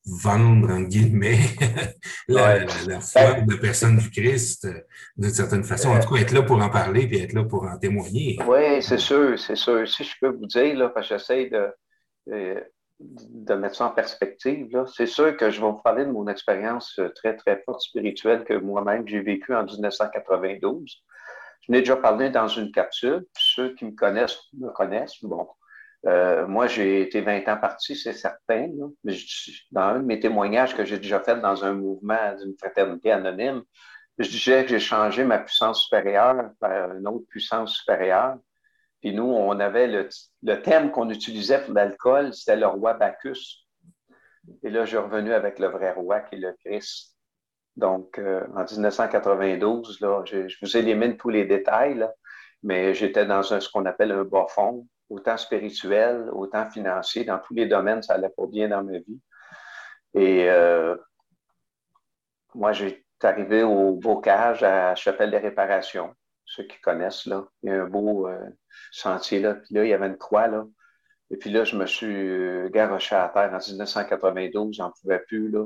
vendre, 0.06 0.72
en 0.72 0.82
guillemets, 0.82 1.40
la, 2.28 2.66
foi 3.02 3.42
de 3.42 3.56
personne 3.56 3.98
du 3.98 4.10
Christ 4.10 4.68
d'une 5.18 5.30
certaine 5.30 5.64
façon. 5.64 5.90
En 5.90 6.00
tout 6.00 6.14
cas, 6.14 6.22
être 6.22 6.32
là 6.32 6.42
pour 6.42 6.62
en 6.62 6.70
parler 6.70 7.04
et 7.12 7.24
être 7.24 7.34
là 7.34 7.44
pour 7.44 7.64
en 7.64 7.78
témoigner. 7.78 8.38
Oui, 8.48 8.82
c'est 8.82 8.98
sûr, 8.98 9.38
c'est 9.38 9.56
sûr. 9.56 9.88
Si 9.88 10.04
je 10.04 10.16
peux 10.20 10.30
vous 10.30 10.46
dire, 10.46 10.76
là, 10.78 10.90
parce 10.90 11.10
que 11.10 11.18
j'essaie 11.18 11.50
de, 11.50 11.68
de, 12.30 13.54
mettre 13.54 13.76
ça 13.76 13.86
en 13.86 13.92
perspective, 13.92 14.84
c'est 14.96 15.06
sûr 15.06 15.36
que 15.38 15.50
je 15.50 15.62
vais 15.62 15.68
vous 15.68 15.82
parler 15.82 16.06
de 16.06 16.12
mon 16.12 16.28
expérience 16.28 17.00
très, 17.16 17.36
très 17.36 17.62
forte 17.66 17.82
spirituelle 17.82 18.44
que 18.44 18.54
moi-même 18.54 19.08
j'ai 19.08 19.22
vécue 19.22 19.56
en 19.56 19.64
1992. 19.64 21.04
Je 21.62 21.72
n'ai 21.72 21.80
déjà 21.80 21.96
parlé 21.96 22.30
dans 22.30 22.48
une 22.48 22.72
capsule. 22.72 23.26
Ceux 23.38 23.76
qui 23.76 23.86
me 23.86 23.92
connaissent 23.92 24.40
me 24.58 24.70
connaissent. 24.70 25.24
Bon, 25.24 25.48
euh, 26.06 26.48
moi, 26.48 26.68
j'ai 26.68 27.02
été 27.02 27.22
20 27.22 27.48
ans 27.50 27.58
parti, 27.58 27.96
c'est 27.96 28.14
certain. 28.14 28.70
Mais 29.04 29.16
dans 29.72 29.82
un 29.82 30.00
de 30.00 30.06
mes 30.06 30.20
témoignages 30.20 30.76
que 30.76 30.86
j'ai 30.86 30.98
déjà 30.98 31.20
fait 31.20 31.40
dans 31.40 31.64
un 31.66 31.74
mouvement 31.74 32.36
d'une 32.42 32.56
fraternité 32.58 33.12
anonyme, 33.12 33.64
je 34.18 34.30
disais 34.30 34.64
que 34.64 34.72
j'ai 34.72 34.80
changé 34.80 35.24
ma 35.24 35.40
puissance 35.40 35.84
supérieure 35.84 36.52
par 36.60 36.96
une 36.96 37.08
autre 37.08 37.26
puissance 37.30 37.76
supérieure. 37.76 38.38
Puis 39.02 39.14
nous, 39.14 39.24
on 39.24 39.60
avait 39.60 39.88
le, 39.88 40.10
le 40.44 40.62
thème 40.62 40.92
qu'on 40.92 41.10
utilisait 41.10 41.64
pour 41.64 41.74
l'alcool, 41.74 42.34
c'était 42.34 42.58
le 42.58 42.68
roi 42.68 42.94
Bacchus. 42.94 43.66
Et 44.64 44.70
là, 44.70 44.86
j'ai 44.86 44.98
revenu 44.98 45.34
avec 45.34 45.60
le 45.60 45.68
vrai 45.68 45.92
roi 45.92 46.20
qui 46.22 46.36
est 46.36 46.40
le 46.40 46.54
Christ. 46.66 47.16
Donc, 47.76 48.20
euh, 48.20 48.46
en 48.56 48.66
1992, 48.66 50.02
là, 50.02 50.22
je, 50.26 50.48
je, 50.48 50.58
vous 50.62 50.76
élimine 50.76 51.16
tous 51.18 51.30
les 51.30 51.46
détails, 51.46 51.96
là, 51.96 52.12
mais 52.64 52.94
j'étais 52.94 53.26
dans 53.26 53.54
un, 53.54 53.60
ce 53.60 53.70
qu'on 53.70 53.86
appelle 53.86 54.12
un 54.12 54.26
bas 54.26 54.48
fond 54.50 54.86
autant 55.10 55.38
spirituel, 55.38 56.30
autant 56.32 56.70
financier. 56.70 57.24
Dans 57.26 57.40
tous 57.40 57.54
les 57.54 57.66
domaines, 57.66 58.02
ça 58.02 58.14
allait 58.14 58.30
pas 58.30 58.46
bien 58.48 58.70
dans 58.70 58.84
ma 58.84 59.00
vie. 59.00 59.20
Et 60.14 60.50
euh, 60.50 60.96
moi, 62.54 62.72
j'ai 62.72 63.06
arrivé 63.22 63.64
au 63.64 63.94
bocage 63.94 64.64
à 64.64 64.96
Chapelle 64.96 65.32
des 65.32 65.38
réparations. 65.38 66.14
Ceux 66.56 66.64
qui 66.64 66.80
connaissent, 66.82 67.26
là, 67.26 67.48
il 67.64 67.70
y 67.70 67.72
a 67.72 67.84
un 67.84 67.88
beau 67.88 68.28
euh, 68.28 68.50
sentier 68.92 69.40
là. 69.40 69.56
Puis 69.56 69.76
là, 69.76 69.86
il 69.86 69.90
y 69.90 69.94
avait 69.94 70.08
une 70.08 70.18
croix, 70.18 70.48
là. 70.48 70.66
Et 71.32 71.38
puis 71.38 71.52
là, 71.52 71.64
je 71.64 71.78
me 71.78 71.86
suis 71.86 72.08
euh, 72.08 72.70
garoché 72.70 73.16
à 73.16 73.30
terre 73.30 73.54
en 73.54 73.60
1992, 73.60 74.76
j'en 74.76 74.92
pouvais 74.92 75.20
plus, 75.20 75.50
là 75.50 75.66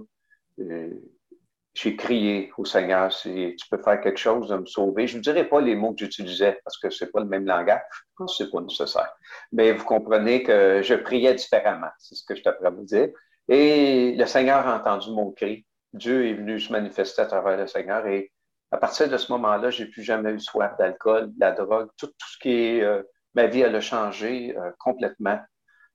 j'ai 1.73 1.95
crié 1.95 2.51
au 2.57 2.65
Seigneur 2.65 3.11
si 3.11 3.55
tu 3.57 3.67
peux 3.69 3.81
faire 3.81 3.99
quelque 3.99 4.19
chose 4.19 4.47
de 4.47 4.57
me 4.57 4.65
sauver. 4.65 5.07
Je 5.07 5.17
ne 5.17 5.23
dirai 5.23 5.47
pas 5.47 5.59
les 5.59 5.75
mots 5.75 5.93
que 5.93 5.99
j'utilisais 6.05 6.59
parce 6.63 6.77
que 6.77 6.89
ce 6.89 7.03
n'est 7.03 7.11
pas 7.11 7.19
le 7.19 7.25
même 7.25 7.45
langage. 7.45 7.81
Je 7.91 7.97
pense 8.17 8.31
que 8.31 8.37
ce 8.37 8.43
n'est 8.43 8.51
pas 8.51 8.61
nécessaire. 8.61 9.11
Mais 9.51 9.71
vous 9.71 9.85
comprenez 9.85 10.43
que 10.43 10.81
je 10.83 10.93
priais 10.93 11.33
différemment. 11.33 11.89
C'est 11.97 12.15
ce 12.15 12.23
que 12.25 12.35
je 12.35 12.43
t'apprends 12.43 12.67
à 12.67 12.69
vous 12.69 12.83
dire. 12.85 13.09
Et 13.47 14.15
le 14.15 14.25
Seigneur 14.25 14.67
a 14.67 14.77
entendu 14.77 15.09
mon 15.11 15.31
cri. 15.31 15.65
Dieu 15.93 16.27
est 16.27 16.33
venu 16.33 16.59
se 16.59 16.71
manifester 16.71 17.23
à 17.23 17.25
travers 17.25 17.57
le 17.57 17.65
Seigneur. 17.65 18.05
Et 18.05 18.31
à 18.73 18.77
partir 18.77 19.09
de 19.09 19.17
ce 19.17 19.31
moment-là, 19.31 19.69
j'ai 19.69 19.85
plus 19.85 20.03
jamais 20.03 20.31
eu 20.31 20.39
soif 20.39 20.75
d'alcool, 20.77 21.33
de 21.33 21.39
la 21.39 21.51
drogue, 21.51 21.89
tout, 21.97 22.11
ce 22.19 22.37
qui 22.39 22.49
est. 22.49 22.81
Euh, 22.81 23.03
ma 23.35 23.47
vie, 23.47 23.61
elle 23.61 23.75
a 23.75 23.81
changé 23.81 24.57
euh, 24.57 24.71
complètement. 24.79 25.39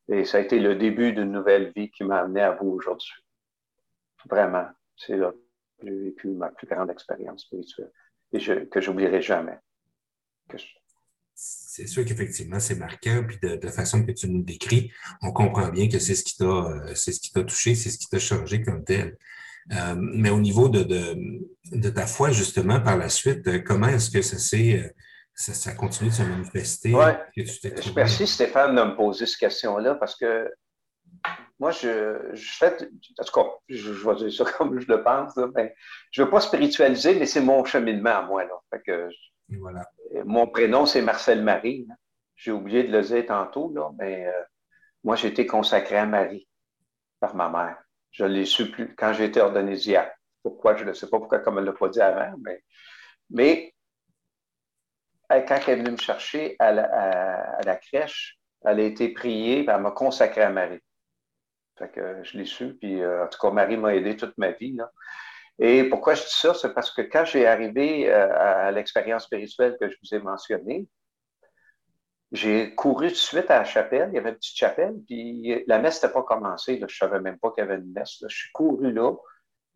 Et 0.08 0.24
ça 0.24 0.38
a 0.38 0.40
été 0.40 0.58
le 0.58 0.74
début 0.74 1.12
d'une 1.12 1.32
nouvelle 1.32 1.72
vie 1.76 1.90
qui 1.90 2.04
m'a 2.04 2.20
amené 2.20 2.40
à 2.40 2.52
vous 2.52 2.68
aujourd'hui. 2.68 3.12
Vraiment. 4.28 4.66
C'est 4.96 5.16
là 5.16 5.32
j'ai 5.82 5.90
vécu 5.90 6.28
ma 6.28 6.48
plus 6.50 6.66
grande 6.66 6.90
expérience 6.90 7.42
spirituelle 7.42 7.92
et 8.32 8.40
je, 8.40 8.52
que 8.64 8.80
j'oublierai 8.80 9.22
jamais. 9.22 9.58
c'est 11.34 11.86
sûr 11.86 12.04
qu'effectivement, 12.04 12.58
c'est 12.58 12.74
marquant, 12.74 13.24
puis 13.26 13.38
de, 13.40 13.60
la 13.62 13.72
façon 13.72 14.04
que 14.04 14.12
tu 14.12 14.28
nous 14.28 14.42
décris, 14.42 14.90
on 15.22 15.32
comprend 15.32 15.68
bien 15.68 15.88
que 15.88 15.98
c'est 15.98 16.14
ce 16.14 16.24
qui 16.24 16.36
t'a, 16.36 16.44
euh, 16.44 16.94
c'est 16.94 17.12
ce 17.12 17.20
qui 17.20 17.30
t'a 17.32 17.44
touché, 17.44 17.74
c'est 17.74 17.90
ce 17.90 17.98
qui 17.98 18.08
t'a 18.08 18.18
changé 18.18 18.62
comme 18.62 18.84
tel. 18.84 19.16
Euh, 19.72 19.94
mais 19.96 20.30
au 20.30 20.40
niveau 20.40 20.68
de, 20.68 20.82
de, 20.82 21.90
ta 21.90 22.06
foi, 22.06 22.30
justement, 22.30 22.80
par 22.80 22.96
la 22.96 23.08
suite, 23.08 23.46
euh, 23.48 23.58
comment 23.58 23.88
est-ce 23.88 24.10
que 24.10 24.22
ça 24.22 24.38
s'est, 24.38 24.94
ça, 25.34 25.52
ça, 25.52 25.74
continue 25.74 26.10
de 26.10 26.14
se 26.14 26.22
manifester? 26.22 26.94
Ouais. 26.94 27.18
Merci 27.94 28.26
Stéphane 28.26 28.74
de 28.74 28.82
me 28.82 28.96
poser 28.96 29.26
cette 29.26 29.38
question-là 29.38 29.96
parce 29.96 30.16
que 30.16 30.50
moi, 31.58 31.72
je, 31.72 32.30
je 32.34 32.50
fais, 32.52 32.76
en 33.18 33.24
tout 33.24 33.32
cas, 33.32 33.46
je, 33.68 33.90
vais 33.90 34.14
dire 34.16 34.32
ça 34.32 34.44
comme 34.58 34.80
je 34.80 34.86
le 34.88 35.02
pense, 35.02 35.36
mais 35.54 35.74
je 36.10 36.22
ne 36.22 36.26
veux 36.26 36.30
pas 36.30 36.40
spiritualiser, 36.40 37.18
mais 37.18 37.26
c'est 37.26 37.40
mon 37.40 37.64
cheminement 37.64 38.10
à 38.10 38.22
moi. 38.22 38.44
Là. 38.44 38.54
Fait 38.70 38.82
que, 38.86 39.08
voilà. 39.60 39.82
Mon 40.24 40.46
prénom, 40.46 40.86
c'est 40.86 41.02
Marcel 41.02 41.42
Marie. 41.42 41.86
J'ai 42.36 42.52
oublié 42.52 42.84
de 42.84 42.92
le 42.92 43.02
dire 43.02 43.26
tantôt, 43.26 43.72
là, 43.74 43.90
mais 43.98 44.26
euh, 44.26 44.42
moi, 45.02 45.16
j'ai 45.16 45.28
été 45.28 45.46
consacré 45.46 45.96
à 45.96 46.06
Marie 46.06 46.48
par 47.18 47.34
ma 47.34 47.48
mère. 47.48 47.76
Je 48.18 48.24
l'ai 48.24 48.44
su 48.44 48.70
plus 48.70 48.94
quand 48.96 49.12
j'ai 49.12 49.26
été 49.26 49.40
ordonné 49.40 49.76
diacre. 49.76 50.16
Pourquoi, 50.42 50.74
je 50.76 50.84
ne 50.84 50.92
sais 50.92 51.08
pas 51.08 51.18
pourquoi, 51.18 51.38
comme 51.38 51.58
elle 51.58 51.64
ne 51.64 51.70
l'a 51.70 51.76
pas 51.76 51.88
dit 51.88 52.00
avant, 52.00 52.34
mais, 53.30 53.74
quand 55.28 55.60
elle 55.66 55.68
est 55.68 55.76
venue 55.76 55.92
me 55.92 55.96
chercher 55.96 56.56
à 56.58 56.72
la, 56.72 57.76
crèche, 57.76 58.38
elle 58.64 58.80
a 58.80 58.82
été 58.82 59.10
priée, 59.10 59.64
elle 59.68 59.80
m'a 59.80 59.92
consacré 59.92 60.42
à 60.42 60.50
Marie. 60.50 60.80
Fait 61.78 61.92
que 61.92 62.24
je 62.24 62.38
l'ai 62.38 62.44
su, 62.44 62.76
puis 62.80 63.00
euh, 63.00 63.24
en 63.24 63.28
tout 63.28 63.38
cas, 63.38 63.52
Marie 63.52 63.76
m'a 63.76 63.94
aidé 63.94 64.16
toute 64.16 64.36
ma 64.36 64.50
vie. 64.50 64.76
Et 65.60 65.84
pourquoi 65.84 66.14
je 66.14 66.22
dis 66.22 66.34
ça? 66.34 66.54
C'est 66.54 66.74
parce 66.74 66.90
que 66.90 67.02
quand 67.02 67.24
j'ai 67.24 67.46
arrivé 67.46 68.10
euh, 68.10 68.66
à 68.66 68.72
l'expérience 68.72 69.24
spirituelle 69.24 69.76
que 69.80 69.88
je 69.88 69.96
vous 70.02 70.16
ai 70.16 70.18
mentionnée, 70.20 70.88
j'ai 72.32 72.74
couru 72.74 73.08
tout 73.08 73.14
de 73.14 73.18
suite 73.18 73.50
à 73.50 73.60
la 73.60 73.64
chapelle. 73.64 74.10
Il 74.12 74.16
y 74.16 74.18
avait 74.18 74.30
une 74.30 74.36
petite 74.36 74.56
chapelle, 74.56 74.94
puis 75.06 75.64
la 75.66 75.78
messe 75.78 76.02
n'était 76.02 76.12
pas 76.12 76.22
commencée. 76.22 76.76
Je 76.76 76.84
ne 76.84 76.88
savais 76.88 77.20
même 77.20 77.38
pas 77.38 77.50
qu'il 77.52 77.64
y 77.64 77.66
avait 77.66 77.76
une 77.76 77.92
messe. 77.92 78.18
Je 78.28 78.34
suis 78.34 78.50
couru 78.52 78.92
là, 78.92 79.12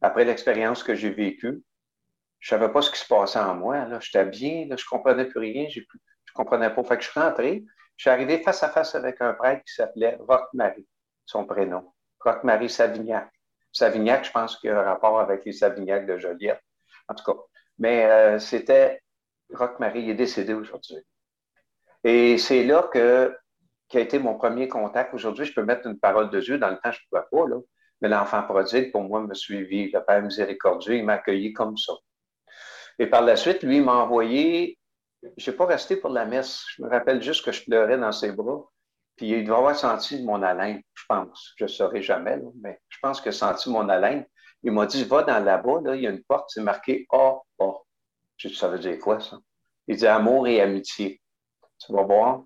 après 0.03 0.25
l'expérience 0.25 0.83
que 0.83 0.95
j'ai 0.95 1.11
vécue. 1.11 1.63
Je 2.41 2.55
ne 2.55 2.61
savais 2.61 2.73
pas 2.73 2.83
ce 2.83 2.91
qui 2.91 2.99
se 2.99 3.07
passait 3.07 3.39
en 3.39 3.55
moi. 3.55 3.87
J'étais 4.01 4.25
bien, 4.27 4.67
je 4.69 4.73
ne 4.73 4.89
comprenais 4.89 5.25
plus 5.27 5.41
rien. 5.41 5.67
Je 5.71 5.81
ne 5.81 5.85
comprenais 6.35 6.71
pas. 6.75 6.85
Fait 6.85 6.97
que 6.99 7.03
je 7.03 7.11
suis 7.11 7.21
rentré. 7.21 7.65
Je 7.97 8.03
suis 8.03 8.11
arrivé 8.11 8.43
face 8.43 8.63
à 8.63 8.69
face 8.69 8.95
avec 8.95 9.21
un 9.21 9.33
prêtre 9.35 9.63
qui 9.65 9.75
s'appelait 9.75 10.19
Roch-Marie, 10.21 10.87
son 11.25 11.47
prénom. 11.47 11.93
Roch-Marie 12.21 12.69
Savignac. 12.69 13.31
Savignac, 13.71 14.25
je 14.25 14.33
pense 14.33 14.57
qu'il 14.57 14.69
y 14.69 14.73
a 14.73 14.81
un 14.81 14.83
rapport 14.83 15.21
avec 15.21 15.45
les 15.45 15.53
Savignac 15.53 16.07
de 16.07 16.19
Joliette. 16.19 16.61
En 17.09 17.15
tout 17.15 17.25
cas. 17.25 17.39
Mais 17.79 18.05
euh, 18.07 18.39
c'était 18.39 19.01
Roch-Marie, 19.53 20.03
il 20.03 20.11
est 20.11 20.15
décédé 20.15 20.53
aujourd'hui. 20.53 20.99
Et 22.05 22.39
c'est 22.39 22.65
là 22.65 22.89
que 22.93 23.37
qui 23.89 23.99
a 23.99 24.01
été 24.01 24.19
mon 24.19 24.37
premier 24.37 24.69
contact. 24.69 25.13
Aujourd'hui, 25.13 25.45
je 25.45 25.53
peux 25.53 25.65
mettre 25.65 25.87
une 25.87 25.99
parole 25.99 26.31
de 26.31 26.41
Dieu. 26.41 26.59
Dans 26.59 26.71
le 26.71 26.77
temps, 26.77 26.93
je 26.93 27.01
ne 27.01 27.09
pouvais 27.11 27.29
pas, 27.31 27.49
là. 27.49 27.61
Mais 28.01 28.09
l'enfant 28.09 28.43
prodigue, 28.43 28.91
pour 28.91 29.03
moi, 29.03 29.21
me 29.21 29.35
suivi. 29.35 29.91
Le 29.91 30.03
Père 30.05 30.23
miséricordieux, 30.23 30.97
il 30.97 31.05
m'a 31.05 31.15
accueilli 31.15 31.53
comme 31.53 31.77
ça. 31.77 31.93
Et 32.99 33.07
par 33.07 33.23
la 33.23 33.37
suite, 33.37 33.63
lui, 33.63 33.77
il 33.77 33.85
m'a 33.85 33.95
envoyé. 33.95 34.79
Je 35.37 35.51
n'ai 35.51 35.57
pas 35.57 35.67
resté 35.67 35.97
pour 35.97 36.11
la 36.11 36.25
messe. 36.25 36.65
Je 36.75 36.83
me 36.83 36.89
rappelle 36.89 37.23
juste 37.23 37.45
que 37.45 37.53
je 37.53 37.65
pleurais 37.65 37.99
dans 37.99 38.13
ses 38.13 38.33
bras. 38.33 38.65
Puis 39.17 39.29
il 39.29 39.45
doit 39.45 39.59
avoir 39.59 39.77
senti 39.77 40.23
mon 40.25 40.43
haleine, 40.43 40.83
je 40.95 41.05
pense. 41.09 41.53
Je 41.57 41.65
ne 41.65 41.69
saurais 41.69 42.03
jamais, 42.03 42.41
mais 42.61 42.81
je 42.89 42.99
pense 43.01 43.21
qu'il 43.21 43.29
a 43.29 43.33
senti 43.33 43.71
mon 43.71 43.89
haleine. 43.89 44.25
Il 44.63 44.73
m'a 44.73 44.87
dit, 44.87 45.05
va 45.05 45.23
dans 45.23 45.39
là-bas, 45.39 45.81
là, 45.85 45.95
il 45.95 46.03
y 46.03 46.07
a 46.07 46.11
une 46.11 46.23
porte, 46.25 46.49
c'est 46.49 46.63
marqué 46.63 47.07
A, 47.11 47.39
A. 47.61 47.73
Je 48.37 48.49
ça 48.49 48.69
veut 48.69 48.79
dire 48.79 48.99
quoi, 48.99 49.21
ça? 49.21 49.39
Il 49.87 49.97
dit 49.97 50.07
amour 50.07 50.49
et 50.49 50.61
amitié. 50.61 51.22
Tu 51.87 51.93
vas 51.93 52.03
voir. 52.03 52.45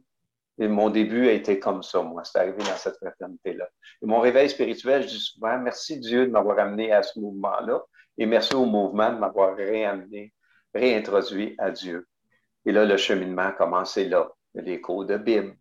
Et 0.59 0.69
mon 0.69 0.89
début 0.89 1.29
a 1.29 1.33
été 1.33 1.59
comme 1.59 1.83
ça, 1.83 2.03
moi. 2.03 2.25
C'est 2.25 2.39
arrivé 2.39 2.59
dans 2.59 2.77
cette 2.77 2.97
fraternité-là. 2.97 3.69
Et 4.03 4.07
mon 4.07 4.21
réveil 4.21 4.49
spirituel, 4.49 5.03
je 5.03 5.09
dis 5.09 5.21
souvent, 5.21 5.59
merci 5.59 6.01
Dieu 6.01 6.27
de 6.27 6.31
m'avoir 6.31 6.59
amené 6.59 6.93
à 6.93 7.03
ce 7.03 7.19
mouvement-là. 7.21 7.83
Et 8.19 8.27
merci 8.27 8.55
au 8.55 8.65
mouvement 8.65 9.13
de 9.13 9.19
m'avoir 9.19 9.55
réamené, 9.55 10.33
réintroduit 10.75 11.55
à 11.59 11.71
Dieu. 11.71 12.09
Et 12.65 12.73
là, 12.73 12.85
le 12.85 12.97
cheminement 12.97 13.49
a 13.49 13.53
commencé 13.53 14.09
là. 14.09 14.31
L'écho 14.55 15.05
de 15.05 15.19
Bible, 15.19 15.55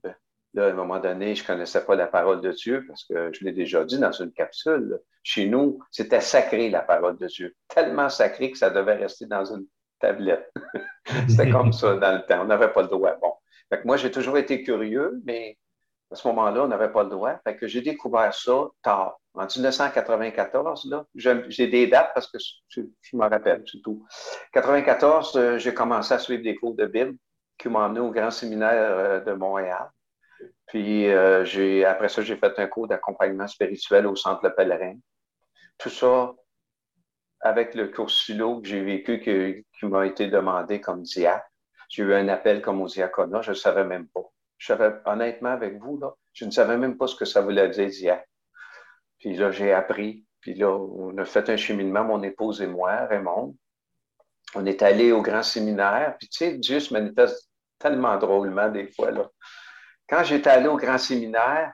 Là, 0.55 0.67
à 0.67 0.69
un 0.69 0.73
moment 0.73 0.99
donné, 0.99 1.35
je 1.35 1.43
ne 1.43 1.47
connaissais 1.47 1.83
pas 1.83 1.95
la 1.95 2.07
parole 2.07 2.39
de 2.39 2.51
Dieu 2.53 2.85
parce 2.87 3.03
que 3.03 3.29
je 3.33 3.43
l'ai 3.43 3.51
déjà 3.51 3.83
dit 3.83 3.99
dans 3.99 4.13
une 4.13 4.31
capsule. 4.31 5.01
Chez 5.21 5.47
nous, 5.47 5.79
c'était 5.91 6.21
sacré 6.21 6.69
la 6.69 6.79
parole 6.79 7.17
de 7.17 7.27
Dieu. 7.27 7.53
Tellement 7.67 8.07
sacré 8.07 8.51
que 8.51 8.57
ça 8.57 8.69
devait 8.69 8.95
rester 8.95 9.25
dans 9.25 9.43
une 9.43 9.65
tablette. 9.99 10.49
c'était 11.27 11.49
comme 11.49 11.73
ça 11.73 11.97
dans 11.97 12.13
le 12.13 12.25
temps. 12.25 12.43
On 12.43 12.45
n'avait 12.45 12.71
pas 12.71 12.83
le 12.83 12.87
droit. 12.87 13.15
Bon. 13.21 13.33
Moi, 13.83 13.97
j'ai 13.97 14.11
toujours 14.11 14.37
été 14.37 14.63
curieux, 14.63 15.21
mais 15.25 15.57
à 16.11 16.15
ce 16.15 16.27
moment-là, 16.27 16.63
on 16.63 16.67
n'avait 16.67 16.91
pas 16.91 17.03
le 17.03 17.09
droit. 17.09 17.39
J'ai 17.61 17.81
découvert 17.81 18.33
ça 18.33 18.67
tard. 18.81 19.19
En 19.33 19.47
1994, 19.47 20.85
là, 20.85 21.05
j'ai 21.13 21.67
des 21.67 21.87
dates 21.87 22.11
parce 22.13 22.31
que 22.31 22.37
je, 22.69 22.81
me 23.13 23.27
rappelle, 23.27 23.63
c'est 23.69 23.81
tout. 23.81 24.05
1994, 24.53 25.35
euh, 25.35 25.57
j'ai 25.57 25.73
commencé 25.73 26.13
à 26.13 26.19
suivre 26.19 26.41
des 26.41 26.55
cours 26.55 26.73
de 26.75 26.85
Bible 26.85 27.15
qui 27.57 27.67
m'ont 27.67 27.79
emmené 27.79 27.99
au 27.99 28.11
Grand 28.11 28.31
Séminaire 28.31 28.71
euh, 28.73 29.19
de 29.19 29.33
Montréal. 29.33 29.89
Puis 30.67 31.07
euh, 31.09 31.43
après 31.87 32.09
ça, 32.09 32.21
j'ai 32.21 32.37
fait 32.37 32.57
un 32.59 32.67
cours 32.67 32.87
d'accompagnement 32.87 33.47
spirituel 33.47 34.07
au 34.07 34.15
Centre 34.15 34.41
Le 34.43 34.53
Pèlerin. 34.55 34.95
Tout 35.77 35.89
ça 35.89 36.33
avec 37.41 37.75
le 37.75 37.89
cours 37.89 38.09
silo 38.09 38.61
que 38.61 38.67
j'ai 38.67 38.83
vécu, 38.83 39.19
qui, 39.19 39.85
m'a 39.85 40.05
été 40.07 40.27
demandé 40.27 40.81
comme 40.81 41.03
diacre. 41.03 41.45
J'ai 41.95 42.03
eu 42.03 42.13
un 42.13 42.27
appel 42.27 42.61
comme 42.61 42.81
au 42.81 42.87
diaconat, 42.87 43.41
je 43.41 43.51
ne 43.51 43.55
savais 43.55 43.85
même 43.85 44.09
pas. 44.09 44.25
Je 44.57 44.67
savais, 44.67 44.91
honnêtement, 45.05 45.51
avec 45.51 45.77
vous, 45.79 45.97
là, 45.97 46.13
je 46.33 46.43
ne 46.43 46.51
savais 46.51 46.75
même 46.75 46.97
pas 46.97 47.07
ce 47.07 47.15
que 47.15 47.23
ça 47.23 47.39
voulait 47.39 47.69
dire 47.69 47.87
diacre. 47.87 48.27
Puis 49.17 49.37
là, 49.37 49.49
j'ai 49.51 49.71
appris. 49.71 50.25
Puis 50.41 50.55
là, 50.55 50.71
on 50.71 51.17
a 51.17 51.23
fait 51.23 51.49
un 51.49 51.55
cheminement, 51.55 52.03
mon 52.03 52.21
épouse 52.21 52.61
et 52.61 52.67
moi, 52.67 53.05
Raymond. 53.05 53.55
On 54.55 54.65
est 54.65 54.81
allé 54.81 55.13
au 55.13 55.21
grand 55.21 55.41
séminaire. 55.41 56.17
Puis 56.19 56.27
tu 56.27 56.37
sais, 56.39 56.57
Dieu 56.57 56.81
se 56.81 56.93
manifeste 56.93 57.49
tellement 57.79 58.17
drôlement 58.17 58.67
des 58.67 58.91
fois. 58.91 59.11
Là. 59.11 59.29
Quand 60.09 60.25
j'étais 60.25 60.49
allé 60.49 60.67
au 60.67 60.75
grand 60.75 60.97
séminaire, 60.97 61.71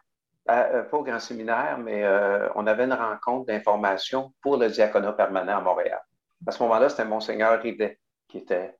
euh, 0.52 0.84
pas 0.84 0.98
au 0.98 1.04
grand 1.04 1.20
séminaire, 1.20 1.80
mais 1.80 2.04
euh, 2.04 2.48
on 2.54 2.68
avait 2.68 2.84
une 2.84 2.94
rencontre 2.94 3.48
d'information 3.48 4.36
pour 4.44 4.58
le 4.58 4.70
diaconat 4.70 5.14
permanent 5.14 5.58
à 5.58 5.62
Montréal. 5.62 6.02
À 6.46 6.52
ce 6.52 6.62
moment-là, 6.62 6.90
c'était 6.90 7.06
Monseigneur 7.06 7.60
Rivet 7.60 8.00
qui 8.28 8.38
était, 8.38 8.78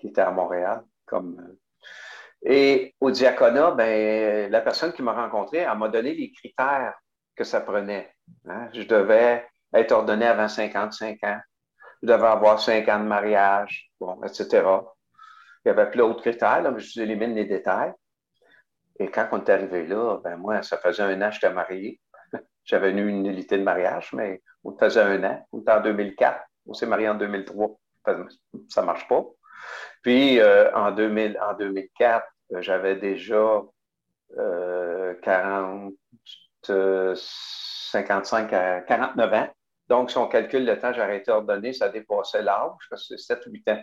qui 0.00 0.08
était 0.08 0.20
à 0.22 0.30
Montréal. 0.30 0.82
Comme, 1.06 1.38
euh, 1.40 1.58
et 2.42 2.94
au 3.00 3.10
diaconat, 3.10 3.72
ben, 3.72 4.50
la 4.50 4.60
personne 4.60 4.92
qui 4.92 5.02
m'a 5.02 5.12
rencontré, 5.12 5.58
elle 5.58 5.78
m'a 5.78 5.88
donné 5.88 6.14
les 6.14 6.32
critères 6.32 6.94
que 7.36 7.44
ça 7.44 7.60
prenait. 7.60 8.14
Hein. 8.48 8.68
Je 8.72 8.82
devais 8.82 9.46
être 9.74 9.92
ordonné 9.92 10.26
avant 10.26 10.48
55 10.48 11.22
ans. 11.24 11.40
Je 12.02 12.08
devais 12.08 12.26
avoir 12.26 12.60
5 12.60 12.88
ans 12.88 13.00
de 13.00 13.04
mariage, 13.04 13.90
bon, 14.00 14.22
etc. 14.24 14.66
Il 15.64 15.68
y 15.68 15.70
avait 15.70 15.90
plein 15.90 16.06
d'autres 16.06 16.22
critères, 16.22 16.62
mais 16.72 16.80
je 16.80 17.00
élimine 17.00 17.34
les 17.34 17.44
détails. 17.44 17.92
Et 18.98 19.10
quand 19.10 19.28
on 19.32 19.38
est 19.38 19.50
arrivé 19.50 19.86
là, 19.86 20.18
ben 20.24 20.36
moi, 20.36 20.62
ça 20.62 20.78
faisait 20.78 21.02
un 21.02 21.20
an 21.20 21.28
que 21.28 21.34
j'étais 21.34 21.52
marié. 21.52 22.00
J'avais 22.64 22.90
eu 22.90 23.08
une 23.08 23.22
nullité 23.22 23.58
de 23.58 23.62
mariage, 23.62 24.12
mais 24.14 24.42
on 24.64 24.76
faisait 24.76 25.02
un 25.02 25.22
an. 25.24 25.46
On 25.52 25.60
était 25.60 25.72
en 25.72 25.80
2004. 25.80 26.40
On 26.66 26.74
s'est 26.74 26.86
marié 26.86 27.08
en 27.08 27.14
2003. 27.14 27.78
Ça 28.68 28.80
ne 28.80 28.86
marche 28.86 29.06
pas. 29.08 29.24
Puis, 30.02 30.40
euh, 30.40 30.72
en, 30.74 30.92
2000, 30.92 31.38
en 31.40 31.54
2004, 31.54 32.26
euh, 32.52 32.62
j'avais 32.62 32.96
déjà 32.96 33.62
40, 35.22 35.94
55 36.62 38.52
à 38.52 38.80
49 38.82 39.34
ans. 39.34 39.48
Donc, 39.88 40.10
si 40.10 40.18
on 40.18 40.28
calcule 40.28 40.64
le 40.64 40.78
temps, 40.78 40.92
j'ai 40.92 41.16
été 41.16 41.30
ordonné, 41.32 41.72
ça 41.72 41.88
dépassait 41.88 42.42
l'âge, 42.42 42.72
parce 42.88 43.08
que 43.08 43.16
c'est 43.16 43.34
7-8 43.34 43.72
ans. 43.72 43.82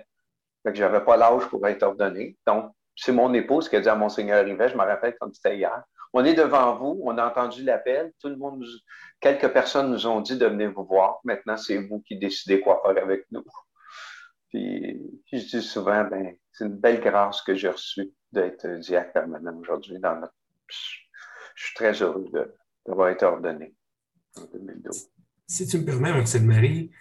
Fait 0.63 0.71
que 0.71 0.77
je 0.77 0.83
n'avais 0.83 1.01
pas 1.01 1.17
l'âge 1.17 1.45
pour 1.49 1.65
être 1.67 1.83
ordonné. 1.83 2.37
Donc, 2.47 2.71
c'est 2.95 3.11
mon 3.11 3.33
épouse 3.33 3.69
qui 3.69 3.75
a 3.75 3.81
dit 3.81 3.89
à 3.89 3.95
Monseigneur 3.95 4.43
Rivet, 4.43 4.69
je 4.69 4.75
me 4.75 4.83
rappelle 4.83 5.15
comme 5.19 5.33
c'était 5.33 5.57
hier. 5.57 5.83
On 6.13 6.25
est 6.25 6.33
devant 6.33 6.75
vous, 6.75 6.99
on 7.03 7.17
a 7.17 7.27
entendu 7.27 7.63
l'appel, 7.63 8.11
tout 8.21 8.29
le 8.29 8.37
monde, 8.37 8.65
quelques 9.19 9.49
personnes 9.49 9.91
nous 9.91 10.07
ont 10.07 10.21
dit 10.21 10.37
de 10.37 10.45
venir 10.45 10.71
vous 10.71 10.85
voir. 10.85 11.19
Maintenant, 11.23 11.57
c'est 11.57 11.77
vous 11.77 11.99
qui 11.99 12.17
décidez 12.17 12.61
quoi 12.61 12.81
faire 12.83 13.03
avec 13.03 13.25
nous. 13.31 13.43
Puis, 14.49 15.21
je 15.31 15.37
dis 15.37 15.61
souvent, 15.61 16.03
ben, 16.05 16.35
c'est 16.51 16.65
une 16.65 16.77
belle 16.77 17.01
grâce 17.01 17.41
que 17.41 17.55
j'ai 17.55 17.69
reçue 17.69 18.11
d'être 18.31 18.67
diacre 18.79 19.13
permanent 19.13 19.57
aujourd'hui. 19.57 19.99
Dans 19.99 20.15
notre... 20.15 20.33
Je 21.55 21.65
suis 21.65 21.75
très 21.75 21.93
heureux 22.01 22.25
d'avoir 22.85 23.09
été 23.09 23.25
ordonné 23.25 23.75
en 24.37 24.45
2012. 24.45 25.09
Si 25.47 25.67
tu 25.67 25.79
me 25.79 25.85
permets, 25.85 26.13
Marcel 26.13 26.43
Marie, 26.43 26.91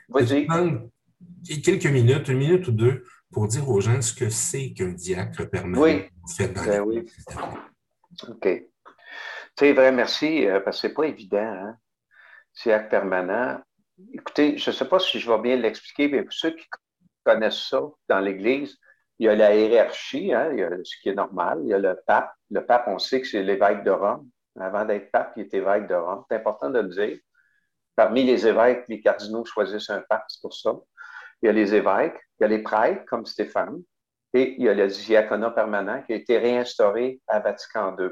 quelques 1.64 1.86
minutes, 1.86 2.28
une 2.28 2.38
minute 2.38 2.68
ou 2.68 2.72
deux, 2.72 3.04
pour 3.32 3.48
dire 3.48 3.68
aux 3.68 3.80
gens 3.80 4.00
ce 4.00 4.14
que 4.14 4.30
c'est 4.30 4.72
qu'un 4.72 4.92
diacre 4.92 5.48
permanent 5.50 5.82
oui. 5.82 6.04
fait 6.36 6.48
dans 6.48 6.64
ben 6.64 6.80
oui. 6.80 7.06
OK. 8.28 8.48
C'est 9.58 9.72
vrai, 9.72 9.90
merci, 9.90 10.46
euh, 10.46 10.60
parce 10.60 10.76
que 10.76 10.82
ce 10.82 10.86
n'est 10.86 10.94
pas 10.94 11.06
évident, 11.06 11.38
hein? 11.38 11.76
Diacre 12.62 12.88
permanent. 12.88 13.60
Écoutez, 14.12 14.58
je 14.58 14.70
ne 14.70 14.74
sais 14.74 14.88
pas 14.88 14.98
si 14.98 15.18
je 15.18 15.30
vais 15.30 15.38
bien 15.40 15.56
l'expliquer, 15.56 16.08
mais 16.08 16.22
pour 16.22 16.32
ceux 16.32 16.50
qui 16.50 16.66
connaissent 17.26 17.68
ça 17.68 17.82
dans 18.08 18.20
l'Église, 18.20 18.78
il 19.18 19.26
y 19.26 19.28
a 19.28 19.34
la 19.34 19.54
hiérarchie, 19.54 20.32
hein, 20.32 20.50
ce 20.84 21.00
qui 21.00 21.08
est 21.08 21.14
normal. 21.14 21.60
Il 21.64 21.68
y 21.68 21.74
a 21.74 21.78
le 21.78 21.98
pape. 22.06 22.32
Le 22.50 22.64
pape, 22.64 22.84
on 22.88 22.98
sait 22.98 23.20
que 23.20 23.26
c'est 23.26 23.42
l'évêque 23.42 23.82
de 23.82 23.90
Rome. 23.90 24.28
Avant 24.58 24.84
d'être 24.84 25.10
pape, 25.10 25.32
il 25.36 25.42
est 25.42 25.54
évêque 25.54 25.86
de 25.86 25.94
Rome. 25.94 26.24
C'est 26.28 26.36
important 26.36 26.70
de 26.70 26.80
le 26.80 26.88
dire. 26.88 27.18
Parmi 27.94 28.24
les 28.24 28.46
évêques, 28.46 28.84
les 28.88 29.00
cardinaux 29.00 29.44
choisissent 29.44 29.90
un 29.90 30.02
pape, 30.08 30.24
c'est 30.28 30.40
pour 30.42 30.54
ça. 30.54 30.74
Il 31.40 31.46
y 31.46 31.48
a 31.48 31.52
les 31.52 31.74
évêques, 31.74 32.18
il 32.38 32.42
y 32.42 32.44
a 32.44 32.48
les 32.48 32.62
prêtres, 32.62 33.04
comme 33.06 33.24
Stéphane, 33.24 33.82
et 34.34 34.54
il 34.58 34.64
y 34.64 34.68
a 34.68 34.74
le 34.74 34.86
diaconat 34.86 35.50
permanent 35.50 36.02
qui 36.02 36.12
a 36.12 36.16
été 36.16 36.38
réinstauré 36.38 37.20
à 37.26 37.40
Vatican 37.40 37.96
II. 37.98 38.10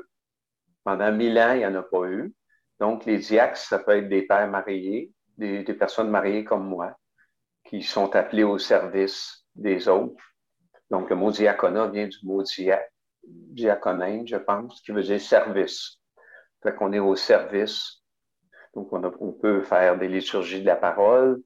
Pendant 0.84 1.12
mille 1.12 1.38
ans, 1.38 1.52
il 1.52 1.58
n'y 1.58 1.66
en 1.66 1.74
a 1.74 1.82
pas 1.82 2.06
eu. 2.06 2.32
Donc, 2.80 3.04
les 3.04 3.18
diacres, 3.18 3.58
ça 3.58 3.78
peut 3.78 3.98
être 3.98 4.08
des 4.08 4.22
pères 4.22 4.48
mariés, 4.48 5.12
des 5.36 5.64
personnes 5.74 6.10
mariées 6.10 6.44
comme 6.44 6.66
moi, 6.66 6.96
qui 7.64 7.82
sont 7.82 8.14
appelés 8.14 8.44
au 8.44 8.58
service 8.58 9.44
des 9.54 9.88
autres 9.88 10.22
donc, 10.90 11.10
le 11.10 11.16
mot 11.16 11.30
diaconat 11.30 11.88
vient 11.88 12.06
du 12.06 12.18
mot 12.22 12.42
dia, 12.42 12.80
je 13.56 14.36
pense, 14.36 14.80
qui 14.82 14.92
veut 14.92 15.02
dire 15.02 15.20
service. 15.20 15.98
Fait 16.62 16.74
qu'on 16.74 16.92
est 16.92 16.98
au 16.98 17.16
service. 17.16 18.02
Donc, 18.74 18.92
on, 18.92 19.32
peut 19.32 19.62
faire 19.62 19.98
des 19.98 20.08
liturgies 20.08 20.60
de 20.60 20.66
la 20.66 20.76
parole. 20.76 21.42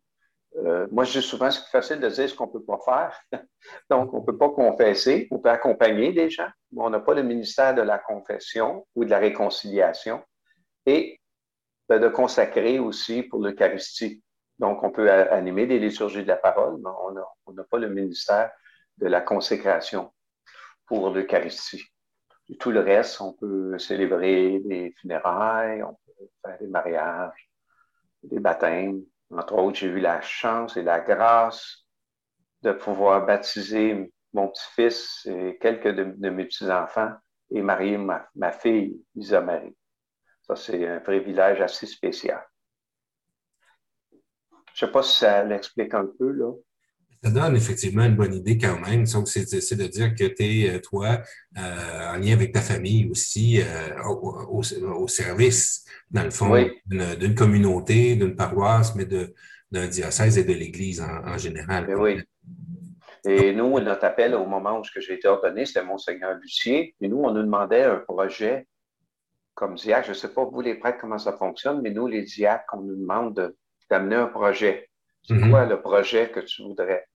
Euh, 0.57 0.87
moi, 0.91 1.05
je 1.05 1.19
dis 1.19 1.27
souvent, 1.27 1.51
c'est 1.51 1.63
facile 1.71 2.01
de 2.01 2.09
dire 2.09 2.29
ce 2.29 2.35
qu'on 2.35 2.47
ne 2.47 2.53
peut 2.53 2.65
pas 2.65 2.79
faire. 2.85 3.21
Donc, 3.91 4.13
on 4.15 4.21
ne 4.21 4.27
peut 4.27 4.37
pas 4.37 4.49
confesser, 4.51 5.29
on 5.31 5.39
peut 5.39 5.51
accompagner 5.51 6.13
des 6.13 6.31
gens, 6.31 6.49
mais 6.73 6.83
on 6.83 6.91
n'a 6.91 7.01
pas 7.01 7.15
le 7.15 7.23
ministère 7.23 7.75
de 7.75 7.83
la 7.83 7.99
confession 7.99 8.87
ou 8.95 9.05
de 9.05 9.11
la 9.11 9.19
réconciliation. 9.19 10.23
Et 10.87 11.21
ben, 11.89 12.01
de 12.01 12.09
consacrer 12.09 12.79
aussi 12.79 13.23
pour 13.23 13.41
l'Eucharistie. 13.41 14.23
Donc, 14.59 14.83
on 14.83 14.91
peut 14.91 15.11
animer 15.11 15.67
des 15.67 15.79
liturgies 15.79 16.23
de 16.23 16.29
la 16.29 16.37
parole, 16.37 16.79
mais 16.83 16.91
on 17.47 17.53
n'a 17.53 17.65
pas 17.65 17.79
le 17.79 17.88
ministère 17.88 18.50
de 18.99 19.07
la 19.07 19.21
consécration 19.21 20.12
pour 20.87 21.11
l'Eucharistie. 21.11 21.85
Tout 22.59 22.71
le 22.71 22.81
reste, 22.81 23.21
on 23.21 23.35
peut 23.35 23.79
célébrer 23.79 24.61
des 24.61 24.95
funérailles, 25.00 25.83
on 25.83 25.95
peut 25.95 26.29
faire 26.45 26.59
des 26.59 26.67
mariages, 26.67 27.50
des 28.23 28.41
baptêmes. 28.41 29.03
Entre 29.31 29.55
autres, 29.55 29.79
j'ai 29.79 29.88
eu 29.88 30.00
la 30.00 30.21
chance 30.23 30.77
et 30.77 30.83
la 30.83 31.00
grâce 31.00 31.85
de 32.62 32.73
pouvoir 32.73 33.27
baptiser 33.27 34.11
mon 34.33 34.49
petit-fils 34.49 35.27
et 35.27 35.59
quelques 35.61 35.95
de, 35.95 36.31
mes 36.31 36.45
petits-enfants 36.45 37.12
et 37.50 37.62
marier 37.62 37.99
ma, 37.99 38.53
fille, 38.53 39.00
Isa-Marie. 39.15 39.77
Ça, 40.43 40.57
c'est 40.57 40.87
un 40.87 41.00
privilège 41.00 41.61
assez 41.61 41.87
spécial. 41.87 42.43
Je 44.78 44.85
ne 44.85 44.88
sais 44.88 44.92
pas 44.92 45.02
si 45.02 45.18
ça 45.18 45.42
l'explique 45.42 45.92
un 45.92 46.06
peu, 46.06 46.30
là. 46.30 46.52
Ça 47.25 47.32
donne 47.32 47.56
effectivement 47.56 48.04
une 48.04 48.14
bonne 48.14 48.32
idée 48.32 48.58
quand 48.58 48.78
même. 48.78 49.06
c'est 49.06 49.75
de 49.75 49.87
dire 49.88 50.14
que 50.14 50.23
tu 50.23 50.44
es, 50.44 50.76
euh, 50.76 50.78
toi, 50.78 51.18
euh, 51.58 52.14
en 52.14 52.16
lien 52.18 52.32
avec 52.32 52.52
ta 52.52 52.61
famille 52.61 53.11
aussi, 53.11 53.61
euh, 53.61 54.00
au, 54.04 55.08
service, 55.08 55.85
dans 56.12 56.23
le 56.23 56.30
fond, 56.30 56.54
d'une 56.87 57.35
communauté, 57.35 58.14
d'une 58.14 58.37
paroisse, 58.37 58.94
mais 58.94 59.04
d'un 59.04 59.88
diocèse 59.88 60.38
et 60.38 60.44
de 60.44 60.52
l'Église 60.52 61.00
en, 61.00 61.37
général. 61.38 61.87
Ben 61.87 61.99
oui. 61.99 62.20
Et 63.26 63.52
nous, 63.52 63.80
notre 63.80 64.04
appel 64.04 64.32
au 64.37 64.47
moment 64.47 64.78
où 64.78 64.85
j'ai 64.85 65.14
été 65.14 65.26
ordonné, 65.26 65.66
c'était 65.66 65.82
Monseigneur 65.82 66.35
Lucier. 66.35 66.94
Et 67.00 67.08
nous, 67.08 67.18
on 67.18 67.32
nous 67.32 67.42
demandait 67.42 67.82
un 67.82 67.97
projet 67.97 68.68
comme 69.54 69.75
diacre. 69.75 70.04
Je 70.04 70.12
ne 70.12 70.16
sais 70.16 70.32
pas, 70.32 70.44
vous 70.44 70.61
les 70.61 70.76
prêtres, 70.76 70.99
comment 71.00 71.18
ça 71.18 71.32
fonctionne, 71.32 71.82
mais 71.82 71.90
nous, 71.90 72.06
les 72.06 72.23
diacres, 72.23 72.75
on 72.75 72.82
nous 72.82 72.94
demande 72.94 73.56
d'amener 73.90 74.16
un 74.16 74.26
projet. 74.26 74.88
C'est 75.23 75.35
mm-hmm. 75.35 75.50
quoi 75.50 75.66
le 75.66 75.80
projet 75.80 76.30
que 76.30 76.40
tu 76.40 76.62
voudrais? 76.62 77.07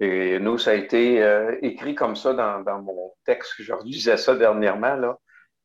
Et 0.00 0.38
nous, 0.38 0.56
ça 0.56 0.70
a 0.70 0.74
été 0.74 1.22
euh, 1.22 1.56
écrit 1.60 1.94
comme 1.94 2.16
ça 2.16 2.32
dans, 2.32 2.82
mon 2.82 3.12
texte, 3.24 3.52
je 3.58 3.72
disais 3.84 4.16
ça 4.16 4.34
dernièrement. 4.34 4.96
Là. 4.96 5.18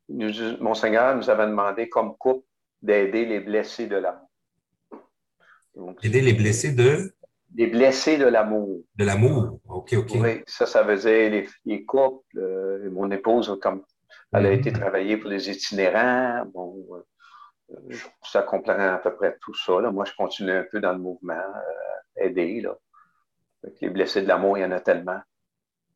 Nous, 0.09 0.57
Monseigneur 0.59 1.15
nous 1.15 1.29
avait 1.29 1.47
demandé 1.47 1.87
comme 1.87 2.15
couple 2.17 2.45
d'aider 2.81 3.25
les 3.25 3.39
blessés 3.39 3.87
de 3.87 3.95
l'amour. 3.95 4.29
Aider 6.03 6.21
les 6.21 6.33
blessés 6.33 6.73
de? 6.73 7.13
Les 7.55 7.67
blessés 7.67 8.17
de 8.17 8.25
l'amour. 8.25 8.81
De 8.95 9.05
l'amour, 9.05 9.59
OK, 9.69 9.93
OK. 9.93 10.11
Oui, 10.15 10.43
ça, 10.47 10.65
ça 10.65 10.83
veut 10.83 10.97
dire 10.97 11.47
les, 11.63 11.85
couples. 11.85 12.37
Euh, 12.37 12.89
mon 12.91 13.09
épouse, 13.11 13.57
comme 13.61 13.83
elle 14.33 14.45
a 14.45 14.49
mm-hmm. 14.49 14.59
été 14.59 14.73
travailler 14.73 15.17
pour 15.17 15.29
les 15.29 15.49
itinérants, 15.49 16.45
bon, 16.53 16.85
euh, 16.91 16.99
ça 18.23 18.43
comprend 18.43 18.77
à 18.77 18.97
peu 18.97 19.15
près 19.15 19.37
tout 19.41 19.53
ça. 19.53 19.81
Là. 19.81 19.91
Moi, 19.91 20.05
je 20.05 20.13
continue 20.13 20.51
un 20.51 20.65
peu 20.69 20.79
dans 20.79 20.93
le 20.93 20.99
mouvement, 20.99 21.41
aider. 22.15 22.61
Là. 22.61 22.75
Les 23.81 23.89
blessés 23.89 24.21
de 24.21 24.27
l'amour, 24.27 24.57
il 24.57 24.61
y 24.61 24.65
en 24.65 24.71
a 24.71 24.79
tellement. 24.79 25.21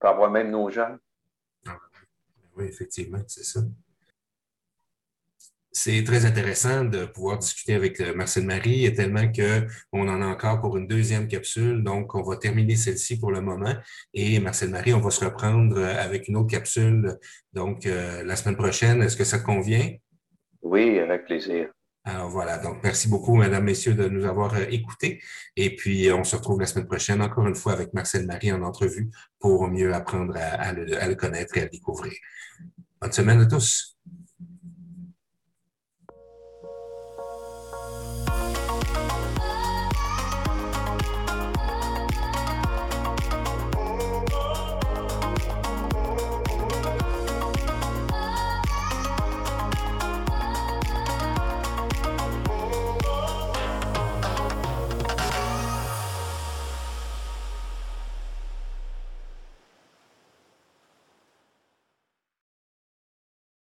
On 0.01 0.08
avoir 0.08 0.32
même 0.32 0.51
nos 0.51 0.69
jeunes. 0.69 0.97
Ah, 1.67 1.77
oui, 2.55 2.65
effectivement, 2.65 3.19
c'est 3.27 3.43
ça. 3.43 3.62
C'est 5.71 6.03
très 6.03 6.25
intéressant 6.25 6.84
de 6.84 7.05
pouvoir 7.05 7.38
discuter 7.38 7.75
avec 7.75 8.01
euh, 8.01 8.13
Marcel 8.15 8.43
Marie, 8.43 8.91
tellement 8.95 9.32
qu'on 9.32 10.10
en 10.10 10.21
a 10.21 10.25
encore 10.25 10.60
pour 10.62 10.75
une 10.77 10.88
deuxième 10.88 11.27
capsule. 11.27 11.84
Donc, 11.84 12.15
on 12.15 12.23
va 12.23 12.38
terminer 12.38 12.75
celle-ci 12.75 13.19
pour 13.19 13.32
le 13.32 13.41
moment. 13.41 13.75
Et 14.13 14.39
Marcel 14.39 14.71
Marie, 14.71 14.93
on 14.93 14.99
va 14.99 15.12
se 15.12 15.23
reprendre 15.23 15.77
euh, 15.77 15.95
avec 15.97 16.27
une 16.27 16.38
autre 16.38 16.49
capsule. 16.49 17.17
Donc, 17.53 17.86
euh, 17.86 18.23
la 18.23 18.36
semaine 18.36 18.58
prochaine, 18.58 19.03
est-ce 19.03 19.15
que 19.15 19.23
ça 19.23 19.39
convient? 19.39 19.91
Oui, 20.61 20.99
avec 20.99 21.25
plaisir. 21.25 21.69
Alors 22.05 22.29
voilà, 22.29 22.57
donc 22.57 22.77
merci 22.83 23.07
beaucoup, 23.09 23.35
mesdames, 23.35 23.63
messieurs, 23.63 23.93
de 23.93 24.07
nous 24.07 24.25
avoir 24.25 24.55
euh, 24.55 24.65
écoutés. 24.69 25.21
Et 25.55 25.75
puis, 25.75 26.11
on 26.11 26.23
se 26.23 26.35
retrouve 26.35 26.59
la 26.59 26.65
semaine 26.65 26.87
prochaine, 26.87 27.21
encore 27.21 27.45
une 27.45 27.55
fois, 27.55 27.73
avec 27.73 27.93
Marcel 27.93 28.25
Marie 28.25 28.51
en 28.51 28.63
entrevue 28.63 29.11
pour 29.39 29.67
mieux 29.67 29.93
apprendre 29.93 30.35
à, 30.37 30.69
à 30.69 30.73
le 30.73 31.15
connaître 31.15 31.57
et 31.57 31.61
à 31.61 31.63
le 31.65 31.69
découvrir. 31.69 32.13
Bonne 33.01 33.11
semaine 33.11 33.41
à 33.41 33.45
tous. 33.45 33.97